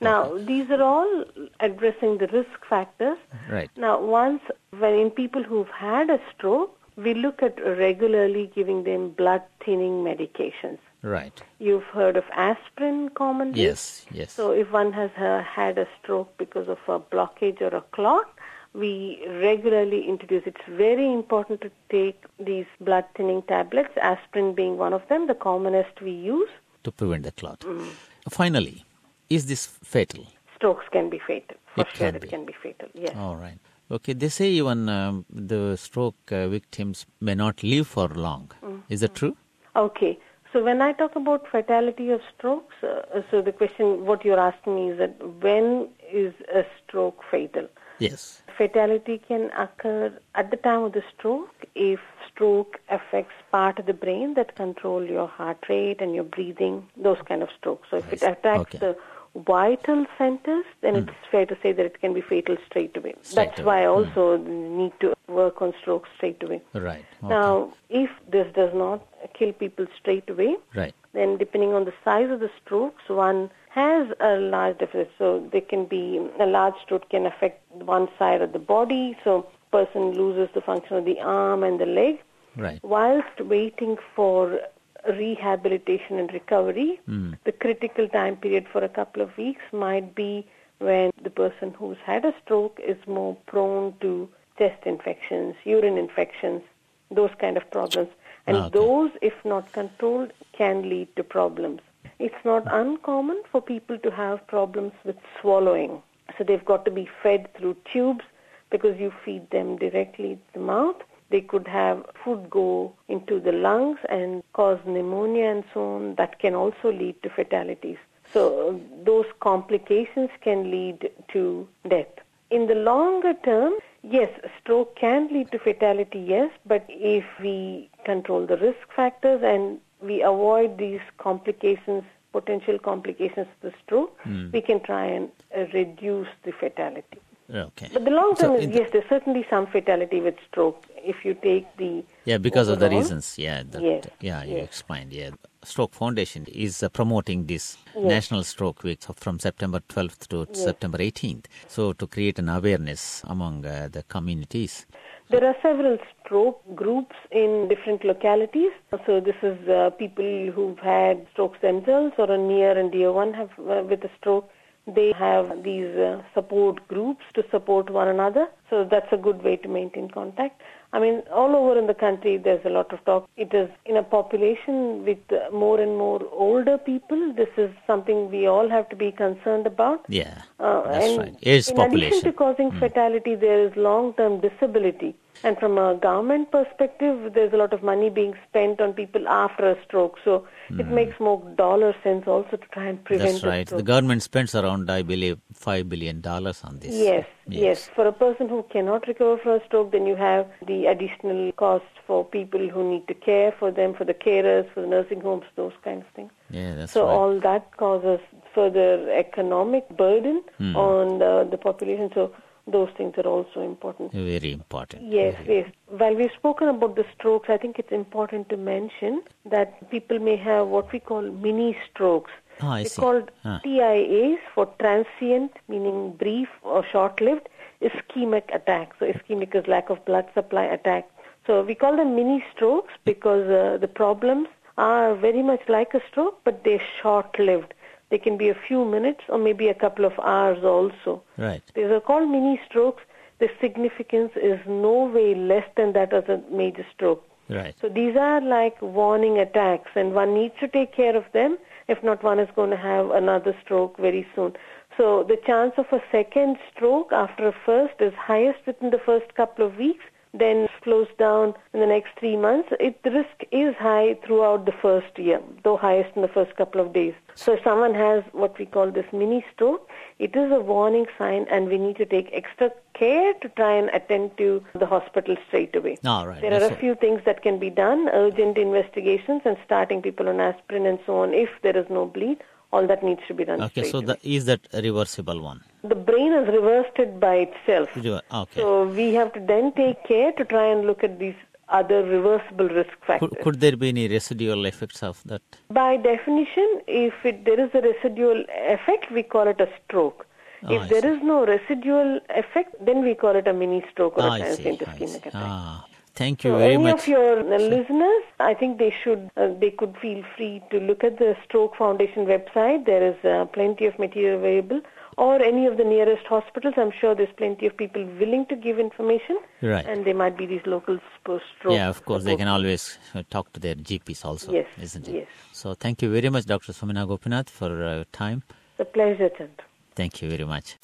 Now, 0.00 0.36
these 0.38 0.70
are 0.70 0.82
all 0.82 1.24
addressing 1.60 2.18
the 2.18 2.26
risk 2.28 2.64
factors. 2.68 3.18
Right. 3.50 3.70
Now, 3.76 4.00
once 4.00 4.42
when 4.78 4.94
in 4.94 5.10
people 5.10 5.42
who've 5.42 5.68
had 5.68 6.08
a 6.10 6.18
stroke, 6.32 6.76
we 6.96 7.14
look 7.14 7.42
at 7.42 7.58
regularly 7.64 8.50
giving 8.54 8.84
them 8.84 9.10
blood 9.10 9.42
thinning 9.64 10.04
medications. 10.04 10.78
Right. 11.02 11.42
You've 11.58 11.84
heard 11.84 12.16
of 12.16 12.24
aspirin 12.34 13.08
commonly. 13.10 13.60
Yes. 13.62 14.06
Yes. 14.12 14.32
So 14.32 14.52
if 14.52 14.70
one 14.70 14.92
has 14.92 15.10
uh, 15.18 15.42
had 15.42 15.78
a 15.78 15.86
stroke 16.00 16.32
because 16.38 16.68
of 16.68 16.78
a 16.86 17.00
blockage 17.00 17.60
or 17.60 17.74
a 17.74 17.80
clot, 17.92 18.26
we 18.74 19.22
regularly 19.40 20.08
introduce. 20.08 20.44
It's 20.46 20.60
very 20.68 21.12
important 21.12 21.60
to 21.62 21.70
take 21.90 22.22
these 22.38 22.66
blood 22.80 23.04
thinning 23.16 23.42
tablets, 23.42 23.90
aspirin 24.00 24.54
being 24.54 24.78
one 24.78 24.92
of 24.92 25.02
them, 25.08 25.26
the 25.26 25.34
commonest 25.34 26.00
we 26.00 26.12
use. 26.12 26.48
to 26.84 26.90
prevent 26.92 27.22
the 27.24 27.32
clot. 27.32 27.60
Mm. 27.60 27.90
Finally, 28.30 28.84
is 29.28 29.46
this 29.46 29.66
fatal? 29.66 30.26
Strokes 30.56 30.84
can 30.92 31.10
be 31.10 31.18
fatal. 31.26 31.56
For 31.74 31.80
It 31.82 31.88
sure, 31.88 32.06
can 32.06 32.16
it 32.16 32.22
be. 32.22 32.28
can 32.28 32.44
be 32.46 32.54
fatal. 32.62 32.88
Yes. 32.94 33.14
All 33.16 33.36
right. 33.36 33.58
Okay. 33.92 34.14
They 34.14 34.28
say 34.30 34.48
even 34.50 34.88
um, 34.88 35.24
the 35.30 35.76
stroke 35.76 36.32
uh, 36.32 36.48
victims 36.48 37.06
may 37.20 37.34
not 37.34 37.62
live 37.62 37.86
for 37.86 38.08
long. 38.08 38.50
Is 38.88 39.00
that 39.00 39.14
true? 39.14 39.36
Okay. 39.76 40.18
So 40.52 40.62
when 40.62 40.82
I 40.82 40.92
talk 40.92 41.16
about 41.16 41.46
fatality 41.50 42.10
of 42.10 42.20
strokes, 42.36 42.74
uh, 42.82 43.22
so 43.30 43.40
the 43.40 43.52
question 43.52 44.04
what 44.04 44.24
you're 44.24 44.40
asking 44.40 44.74
me 44.74 44.90
is 44.90 44.98
that 44.98 45.16
when 45.40 45.88
is 46.12 46.34
a 46.54 46.64
stroke 46.78 47.20
fatal? 47.30 47.68
Yes. 47.98 48.42
Fatality 48.58 49.22
can 49.26 49.50
occur 49.56 50.12
at 50.34 50.50
the 50.50 50.56
time 50.58 50.82
of 50.82 50.92
the 50.92 51.02
stroke 51.16 51.54
if 51.74 52.00
stroke 52.30 52.80
affects 52.90 53.32
part 53.50 53.78
of 53.78 53.86
the 53.86 53.94
brain 53.94 54.34
that 54.34 54.56
control 54.56 55.04
your 55.04 55.26
heart 55.26 55.58
rate 55.68 56.00
and 56.00 56.14
your 56.14 56.24
breathing, 56.24 56.86
those 56.96 57.18
kind 57.26 57.42
of 57.42 57.48
strokes. 57.58 57.88
So 57.90 57.96
if 57.98 58.12
it 58.12 58.22
attacks 58.22 58.74
Okay. 58.74 58.78
the 58.78 58.96
vital 59.34 60.06
centers, 60.18 60.64
then 60.80 60.94
hmm. 60.94 61.08
it's 61.08 61.16
fair 61.30 61.46
to 61.46 61.56
say 61.62 61.72
that 61.72 61.84
it 61.84 62.00
can 62.00 62.12
be 62.12 62.20
fatal 62.20 62.56
straight 62.66 62.96
away. 62.96 63.14
Straight 63.22 63.46
That's 63.46 63.60
away. 63.60 63.66
why 63.66 63.82
I 63.82 63.86
hmm. 63.86 64.18
also 64.18 64.36
need 64.36 64.92
to 65.00 65.14
work 65.28 65.62
on 65.62 65.72
stroke 65.80 66.06
straight 66.16 66.42
away. 66.42 66.60
Right. 66.74 67.04
Okay. 67.22 67.28
Now, 67.28 67.72
if 67.88 68.10
this 68.30 68.46
does 68.54 68.74
not 68.74 69.06
kill 69.34 69.52
people 69.52 69.86
straight 69.98 70.28
away, 70.28 70.56
right. 70.74 70.94
then 71.12 71.38
depending 71.38 71.72
on 71.72 71.84
the 71.84 71.94
size 72.04 72.30
of 72.30 72.40
the 72.40 72.50
strokes, 72.62 73.02
one 73.08 73.50
has 73.70 74.08
a 74.20 74.36
large 74.36 74.78
deficit. 74.78 75.10
So 75.18 75.48
there 75.50 75.62
can 75.62 75.86
be 75.86 76.20
a 76.38 76.46
large 76.46 76.74
stroke 76.84 77.08
can 77.08 77.26
affect 77.26 77.62
one 77.72 78.08
side 78.18 78.42
of 78.42 78.52
the 78.52 78.58
body. 78.58 79.16
So 79.24 79.46
person 79.70 80.12
loses 80.12 80.52
the 80.54 80.60
function 80.60 80.98
of 80.98 81.04
the 81.04 81.18
arm 81.20 81.64
and 81.64 81.80
the 81.80 81.86
leg. 81.86 82.20
Right. 82.56 82.78
Whilst 82.82 83.40
waiting 83.40 83.96
for 84.14 84.60
rehabilitation 85.08 86.18
and 86.18 86.32
recovery, 86.32 87.00
hmm. 87.06 87.32
the 87.44 87.52
critical 87.52 88.08
time 88.08 88.36
period 88.36 88.66
for 88.72 88.84
a 88.84 88.88
couple 88.88 89.22
of 89.22 89.36
weeks 89.36 89.62
might 89.72 90.14
be 90.14 90.46
when 90.78 91.12
the 91.22 91.30
person 91.30 91.74
who's 91.78 91.96
had 92.04 92.24
a 92.24 92.34
stroke 92.44 92.80
is 92.84 92.96
more 93.06 93.36
prone 93.46 93.94
to 94.00 94.28
chest 94.58 94.84
infections, 94.86 95.54
urine 95.64 95.96
infections, 95.98 96.62
those 97.10 97.30
kind 97.40 97.56
of 97.56 97.70
problems. 97.70 98.08
And 98.46 98.56
ah, 98.56 98.66
Okay. 98.66 98.78
those, 98.78 99.10
if 99.22 99.34
not 99.44 99.72
controlled, 99.72 100.32
can 100.52 100.88
lead 100.88 101.14
to 101.16 101.22
problems. 101.22 101.80
It's 102.18 102.44
not 102.44 102.64
uncommon 102.72 103.42
for 103.50 103.60
people 103.60 103.98
to 103.98 104.10
have 104.10 104.46
problems 104.46 104.92
with 105.04 105.16
swallowing. 105.40 106.02
So 106.36 106.44
they've 106.44 106.64
got 106.64 106.84
to 106.84 106.90
be 106.90 107.08
fed 107.22 107.52
through 107.54 107.76
tubes 107.92 108.24
because 108.70 108.98
you 108.98 109.12
feed 109.24 109.50
them 109.50 109.76
directly 109.76 110.36
to 110.36 110.52
the 110.54 110.60
mouth. 110.60 110.96
They 111.32 111.40
could 111.40 111.66
have 111.66 112.04
food 112.22 112.48
go 112.50 112.92
into 113.08 113.40
the 113.40 113.52
lungs 113.52 113.98
and 114.08 114.42
cause 114.52 114.78
pneumonia 114.86 115.46
and 115.54 115.64
so 115.74 115.80
on. 115.96 116.14
That 116.16 116.38
can 116.38 116.54
also 116.54 116.92
lead 116.92 117.16
to 117.24 117.30
fatalities. 117.30 117.96
So 118.32 118.80
those 119.04 119.26
complications 119.40 120.30
can 120.40 120.70
lead 120.70 121.10
to 121.32 121.68
death. 121.88 122.14
In 122.50 122.66
the 122.66 122.74
longer 122.74 123.34
term, 123.44 123.72
yes, 124.02 124.30
stroke 124.60 124.94
can 124.96 125.28
lead 125.32 125.50
to 125.52 125.58
fatality, 125.58 126.18
yes, 126.18 126.50
but 126.66 126.84
if 126.88 127.24
we 127.40 127.90
control 128.04 128.46
the 128.46 128.58
risk 128.58 128.92
factors 128.94 129.40
and 129.42 129.78
we 130.00 130.22
avoid 130.22 130.76
these 130.78 131.00
complications, 131.18 132.04
potential 132.32 132.78
complications 132.78 133.46
of 133.54 133.70
the 133.70 133.72
stroke, 133.82 134.18
we 134.52 134.60
can 134.60 134.80
try 134.80 135.06
and 135.06 135.30
uh, 135.56 135.64
reduce 135.72 136.28
the 136.44 136.52
fatality. 136.52 137.20
Okay. 137.50 137.88
But 137.92 138.04
the 138.04 138.10
long 138.10 138.34
term 138.36 138.52
So 138.52 138.56
is 138.56 138.68
the- 138.70 138.74
yes, 138.78 138.88
there's 138.92 139.08
certainly 139.08 139.44
some 139.50 139.66
fatality 139.66 140.20
with 140.20 140.36
stroke 140.48 140.86
if 141.04 141.24
you 141.24 141.34
take 141.34 141.66
the 141.76 142.04
Yeah, 142.24 142.38
because 142.38 142.68
of 142.68 142.78
the 142.78 142.88
reasons. 142.88 143.36
Yeah, 143.38 143.62
that, 143.70 143.82
Yes, 143.82 144.04
yeah, 144.20 144.44
you 144.44 144.56
yes. 144.56 144.64
explained. 144.64 145.12
Yeah, 145.12 145.30
Stroke 145.64 145.92
Foundation 145.94 146.46
is 146.46 146.82
uh, 146.82 146.88
promoting 146.88 147.46
this 147.46 147.76
Yes. 147.94 148.04
National 148.04 148.42
Stroke 148.44 148.82
Week 148.84 149.00
from 149.16 149.38
September 149.38 149.80
12th 149.88 150.28
to 150.28 150.46
Yes. 150.48 150.64
September 150.64 150.98
18th. 150.98 151.46
So 151.68 151.92
to 151.92 152.06
create 152.06 152.38
an 152.38 152.48
awareness 152.48 153.22
among 153.28 153.66
uh, 153.66 153.88
the 153.90 154.02
communities. 154.04 154.86
There 155.30 155.44
are 155.44 155.56
several 155.62 155.98
stroke 156.24 156.60
groups 156.74 157.16
in 157.30 157.68
different 157.68 158.04
localities. 158.04 158.72
So 159.06 159.20
this 159.20 159.36
is 159.42 159.56
uh, 159.68 159.90
people 159.90 160.50
who've 160.54 160.78
had 160.78 161.26
strokes 161.32 161.58
themselves 161.60 162.14
or 162.18 162.30
a 162.30 162.38
near 162.38 162.78
and 162.78 162.90
dear 162.92 163.12
one 163.12 163.32
have 163.34 163.50
uh, 163.58 163.82
with 163.88 164.04
a 164.04 164.10
stroke. 164.18 164.48
They 164.86 165.12
have 165.16 165.62
these 165.62 165.94
uh, 165.96 166.22
support 166.34 166.86
groups 166.88 167.22
to 167.34 167.44
support 167.50 167.88
one 167.90 168.08
another. 168.08 168.46
So 168.68 168.86
that's 168.90 169.12
a 169.12 169.16
good 169.16 169.42
way 169.42 169.56
to 169.56 169.68
maintain 169.68 170.10
contact. 170.10 170.60
I 170.94 170.98
mean, 170.98 171.22
all 171.32 171.56
over 171.56 171.78
in 171.78 171.86
the 171.86 171.94
country, 171.94 172.36
there's 172.36 172.64
a 172.66 172.68
lot 172.68 172.92
of 172.92 173.02
talk. 173.04 173.28
It 173.36 173.54
is 173.54 173.70
in 173.86 173.96
a 173.96 174.02
population 174.02 175.04
with 175.06 175.18
uh, 175.30 175.54
more 175.54 175.80
and 175.80 175.96
more 175.96 176.20
older 176.32 176.76
people. 176.76 177.32
This 177.34 177.48
is 177.56 177.70
something 177.86 178.30
we 178.30 178.46
all 178.46 178.68
have 178.68 178.88
to 178.90 178.96
be 178.96 179.10
concerned 179.12 179.66
about. 179.66 180.04
Yeah, 180.08 180.42
Uh, 180.58 180.82
that's 180.82 181.04
and 181.04 181.18
right. 181.18 181.36
In 181.42 181.76
population. 181.76 182.08
addition 182.08 182.22
to 182.24 182.32
causing 182.32 182.72
fatality, 182.72 183.36
there 183.36 183.66
is 183.66 183.72
long-term 183.76 184.40
disability. 184.40 185.14
And 185.44 185.58
from 185.58 185.76
a 185.76 185.96
government 185.96 186.52
perspective, 186.52 187.32
there's 187.34 187.52
a 187.52 187.56
lot 187.56 187.72
of 187.72 187.82
money 187.82 188.10
being 188.10 188.34
spent 188.48 188.80
on 188.80 188.92
people 188.92 189.26
after 189.28 189.70
a 189.70 189.76
stroke. 189.84 190.18
So 190.24 190.46
it 190.70 190.88
makes 190.88 191.18
more 191.18 191.42
dollar 191.56 191.94
sense 192.02 192.26
also 192.26 192.56
to 192.56 192.66
try 192.72 192.86
and 192.86 193.02
prevent 193.04 193.28
Hmm. 193.28 193.34
That's 193.34 193.44
right. 193.44 193.66
The 193.66 193.82
government 193.82 194.22
spends 194.22 194.54
around, 194.54 194.90
I 194.90 195.02
believe, 195.02 195.38
$5 195.54 195.88
billion 195.88 196.24
on 196.24 196.78
this. 196.78 196.94
Yes, 196.94 197.26
yes, 197.48 197.90
For 197.94 198.06
a 198.06 198.12
person 198.12 198.48
who 198.48 198.62
cannot 198.72 199.08
recover 199.08 199.36
from 199.38 199.60
a 199.60 199.64
stroke, 199.66 199.90
then 199.92 200.06
you 200.06 200.14
have 200.16 200.46
the 200.66 200.86
additional 200.86 201.50
cost 201.52 201.84
for 202.06 202.24
people 202.24 202.68
who 202.68 202.88
need 202.88 203.08
to 203.08 203.14
care 203.14 203.52
for 203.58 203.70
them, 203.72 203.94
for 203.94 204.04
the 204.04 204.14
carers, 204.14 204.72
for 204.72 204.80
the 204.82 204.86
nursing 204.86 205.20
homes, 205.20 205.44
those 205.56 205.72
kinds 205.82 206.04
of 206.08 206.14
things. 206.14 206.30
Yeah, 206.50 206.74
that's 206.76 206.92
So 206.92 207.04
right. 207.04 207.12
all 207.14 207.40
that 207.40 207.76
causes 207.76 208.20
further 208.54 209.10
economic 209.12 209.88
burden 209.96 210.42
Hmm. 210.58 210.76
on 210.76 211.18
the, 211.18 211.48
the 211.50 211.58
population. 211.58 212.10
So 212.14 212.32
those 212.72 212.90
things 212.96 213.14
are 213.22 213.26
also 213.26 213.60
important. 213.62 214.12
Very 214.12 214.52
important. 214.52 215.02
Yes, 215.02 215.34
Very- 215.44 215.56
yes. 215.58 215.70
While 216.02 216.14
we've 216.16 216.32
spoken 216.36 216.68
about 216.68 216.96
the 216.96 217.04
strokes, 217.14 217.48
I 217.48 217.56
think 217.58 217.78
it's 217.78 217.92
important 217.92 218.48
to 218.48 218.56
mention 218.56 219.22
that 219.56 219.90
people 219.90 220.18
may 220.18 220.36
have 220.36 220.68
what 220.68 220.92
we 220.92 221.00
call 221.10 221.22
mini 221.22 221.76
strokes. 221.90 222.32
Ah, 222.60 222.72
I 222.74 222.82
They're 222.82 222.86
see. 222.96 223.00
called 223.02 223.30
Ah. 223.44 223.60
TIAs 223.64 224.38
for 224.54 224.66
transient, 224.84 225.52
meaning 225.68 226.00
brief 226.24 226.48
or 226.62 226.84
short-lived, 226.92 227.48
ischemic 227.90 228.54
attack. 228.54 228.94
So 228.98 229.06
ischemic 229.12 229.54
is 229.54 229.66
lack 229.66 229.90
of 229.90 230.04
blood 230.04 230.26
supply 230.34 230.64
attack. 230.78 231.08
So 231.46 231.62
we 231.62 231.74
call 231.74 231.96
them 231.96 232.14
mini 232.14 232.44
strokes 232.54 232.92
because 233.04 233.48
uh, 233.50 233.78
the 233.84 233.88
problems 233.88 234.48
are 234.78 235.14
very 235.14 235.42
much 235.42 235.62
like 235.68 235.92
a 235.94 236.02
stroke, 236.10 236.38
but 236.44 236.62
they're 236.64 236.86
short-lived. 237.02 237.74
They 238.12 238.18
can 238.18 238.36
be 238.36 238.50
a 238.50 238.58
few 238.68 238.84
minutes 238.84 239.22
or 239.30 239.38
maybe 239.38 239.68
a 239.68 239.74
couple 239.74 240.04
of 240.04 240.12
hours 240.18 240.62
also. 240.62 241.22
Right. 241.38 241.62
These 241.74 241.86
are 241.86 241.98
called 241.98 242.28
mini 242.28 242.60
strokes. 242.68 243.02
The 243.38 243.48
significance 243.58 244.32
is 244.36 244.60
no 244.66 245.06
way 245.06 245.34
less 245.34 245.64
than 245.78 245.94
that 245.94 246.12
of 246.12 246.28
a 246.28 246.42
major 246.50 246.84
stroke. 246.94 247.24
Right. 247.48 247.74
So 247.80 247.88
these 247.88 248.14
are 248.14 248.42
like 248.42 248.76
warning 248.82 249.38
attacks, 249.38 249.92
and 249.94 250.12
one 250.14 250.34
needs 250.34 250.52
to 250.60 250.68
take 250.68 250.94
care 250.94 251.16
of 251.16 251.24
them. 251.32 251.56
If 251.88 252.04
not, 252.04 252.22
one 252.22 252.38
is 252.38 252.50
going 252.54 252.68
to 252.68 252.76
have 252.76 253.10
another 253.12 253.56
stroke 253.64 253.96
very 253.96 254.26
soon. 254.34 254.52
So 254.98 255.24
the 255.26 255.38
chance 255.46 255.72
of 255.78 255.86
a 255.90 256.02
second 256.12 256.58
stroke 256.70 257.12
after 257.12 257.48
a 257.48 257.54
first 257.64 257.94
is 258.00 258.12
highest 258.12 258.58
within 258.66 258.90
the 258.90 259.00
first 259.06 259.34
couple 259.34 259.64
of 259.66 259.76
weeks, 259.76 260.04
then 260.34 260.68
slows 260.82 261.08
down 261.18 261.54
in 261.74 261.80
the 261.80 261.86
next 261.86 262.10
three 262.18 262.36
months. 262.36 262.70
It, 262.80 263.02
the 263.02 263.10
risk 263.10 263.44
is 263.50 263.74
high 263.76 264.18
throughout 264.24 264.64
the 264.64 264.72
first 264.72 265.18
year, 265.18 265.40
though 265.62 265.76
highest 265.76 266.16
in 266.16 266.22
the 266.22 266.28
first 266.28 266.56
couple 266.56 266.80
of 266.80 266.92
days. 266.92 267.14
So 267.34 267.52
if 267.54 267.62
someone 267.62 267.94
has 267.94 268.24
what 268.32 268.58
we 268.58 268.66
call 268.66 268.90
this 268.90 269.06
mini 269.12 269.44
stroke, 269.54 269.88
it 270.18 270.34
is 270.34 270.50
a 270.50 270.60
warning 270.60 271.06
sign, 271.18 271.46
and 271.50 271.68
we 271.68 271.78
need 271.78 271.96
to 271.96 272.06
take 272.06 272.30
extra 272.32 272.70
care 272.94 273.34
to 273.34 273.48
try 273.50 273.74
and 273.74 273.90
attend 273.90 274.36
to 274.38 274.62
the 274.74 274.86
hospital 274.86 275.36
straight 275.48 275.74
away. 275.76 275.98
All 276.04 276.26
right. 276.26 276.40
There 276.40 276.54
are 276.54 276.72
a 276.72 276.76
few 276.76 276.94
things 276.94 277.20
that 277.24 277.42
can 277.42 277.58
be 277.58 277.70
done, 277.70 278.08
urgent 278.12 278.56
investigations 278.56 279.42
and 279.44 279.56
starting 279.64 280.00
people 280.02 280.28
on 280.28 280.40
aspirin 280.40 280.86
and 280.86 280.98
so 281.06 281.18
on 281.18 281.34
if 281.34 281.50
there 281.62 281.76
is 281.76 281.86
no 281.90 282.06
bleed. 282.06 282.42
All 282.72 282.86
that 282.86 283.02
needs 283.02 283.20
to 283.28 283.34
be 283.34 283.44
done 283.44 283.60
Okay, 283.60 283.84
so 283.84 284.00
the, 284.00 284.18
is 284.22 284.46
that 284.46 284.66
a 284.72 284.80
reversible 284.80 285.42
one? 285.42 285.62
The 285.84 285.94
brain 285.94 286.32
has 286.32 286.46
reversed 286.48 286.96
it 286.98 287.18
by 287.18 287.34
itself. 287.46 287.88
Okay. 287.96 288.60
So 288.60 288.84
we 288.86 289.14
have 289.14 289.32
to 289.32 289.40
then 289.40 289.72
take 289.72 290.04
care 290.04 290.32
to 290.32 290.44
try 290.44 290.66
and 290.66 290.86
look 290.86 291.02
at 291.02 291.18
these 291.18 291.34
other 291.68 292.04
reversible 292.04 292.68
risk 292.68 292.90
factors. 293.06 293.30
could, 293.30 293.40
could 293.44 293.60
there 293.60 293.76
be 293.76 293.88
any 293.88 294.06
residual 294.08 294.64
effects 294.66 295.02
of 295.02 295.22
that? 295.24 295.42
By 295.70 295.96
definition, 295.96 296.82
if 296.86 297.14
it, 297.24 297.44
there 297.44 297.58
is 297.58 297.70
a 297.74 297.80
residual 297.80 298.44
effect, 298.74 299.10
we 299.10 299.22
call 299.22 299.48
it 299.48 299.60
a 299.60 299.68
stroke. 299.84 300.26
Oh, 300.64 300.74
if 300.74 300.82
I 300.82 300.86
there 300.86 301.02
see. 301.02 301.08
is 301.08 301.22
no 301.22 301.44
residual 301.46 302.20
effect, 302.30 302.74
then 302.84 303.02
we 303.02 303.14
call 303.14 303.34
it 303.34 303.48
a 303.48 303.52
mini 303.52 303.84
stroke 303.90 304.18
or 304.18 304.22
Ah, 304.22 304.34
a 304.34 304.38
transient 304.38 304.80
ischemic 304.80 305.26
attack. 305.26 305.32
Ah, 305.34 305.86
thank 306.14 306.44
you 306.44 306.50
So 306.52 306.58
very 306.58 306.74
any 306.74 306.82
much. 306.84 307.08
Any 307.08 307.14
of 307.14 307.20
your 307.20 307.38
uh, 307.40 307.58
listeners, 307.58 308.22
I 308.40 308.54
think 308.54 308.78
they 308.78 308.94
should, 309.02 309.30
uh, 309.36 309.48
they 309.60 309.70
could 309.70 309.94
feel 310.00 310.22
free 310.36 310.62
to 310.70 310.78
look 310.78 311.02
at 311.04 311.18
the 311.18 311.34
Stroke 311.44 311.76
Foundation 311.76 312.26
website. 312.26 312.86
There 312.86 313.04
is 313.12 313.16
uh, 313.24 313.46
plenty 313.46 313.86
of 313.86 313.98
material 313.98 314.38
available, 314.38 314.80
or 315.18 315.42
any 315.42 315.66
of 315.66 315.76
the 315.76 315.84
nearest 315.84 316.26
hospitals. 316.26 316.74
I'm 316.76 316.92
sure 317.00 317.14
there's 317.14 317.34
plenty 317.36 317.66
of 317.66 317.76
people 317.76 318.04
willing 318.20 318.46
to 318.50 318.56
give 318.56 318.78
information, 318.78 319.38
Right. 319.60 319.84
and 319.86 320.04
there 320.06 320.14
might 320.14 320.36
be 320.36 320.46
these 320.46 320.62
local 320.66 320.98
sp- 321.20 321.44
stroke. 321.56 321.74
Yeah, 321.74 321.88
of 321.88 322.04
course, 322.04 322.24
they 322.24 322.36
can 322.36 322.48
always 322.48 322.98
uh, 323.14 323.22
talk 323.30 323.52
to 323.54 323.60
their 323.60 323.74
GPs 323.74 324.24
also, 324.24 324.52
Yes, 324.52 324.66
isn't 324.80 325.08
it? 325.08 325.14
yes. 325.14 325.26
So 325.52 325.74
thank 325.74 326.02
you 326.02 326.10
very 326.10 326.30
much, 326.30 326.46
Dr. 326.46 326.72
Sumana 326.72 327.06
Gopinath, 327.06 327.50
for 327.50 327.70
uh, 327.84 328.04
time. 328.12 328.42
It's 328.78 328.88
a 328.88 328.92
pleasure, 328.92 329.28
Chandra. 329.30 329.64
Thank 329.94 330.22
you 330.22 330.30
very 330.30 330.44
much. 330.46 330.76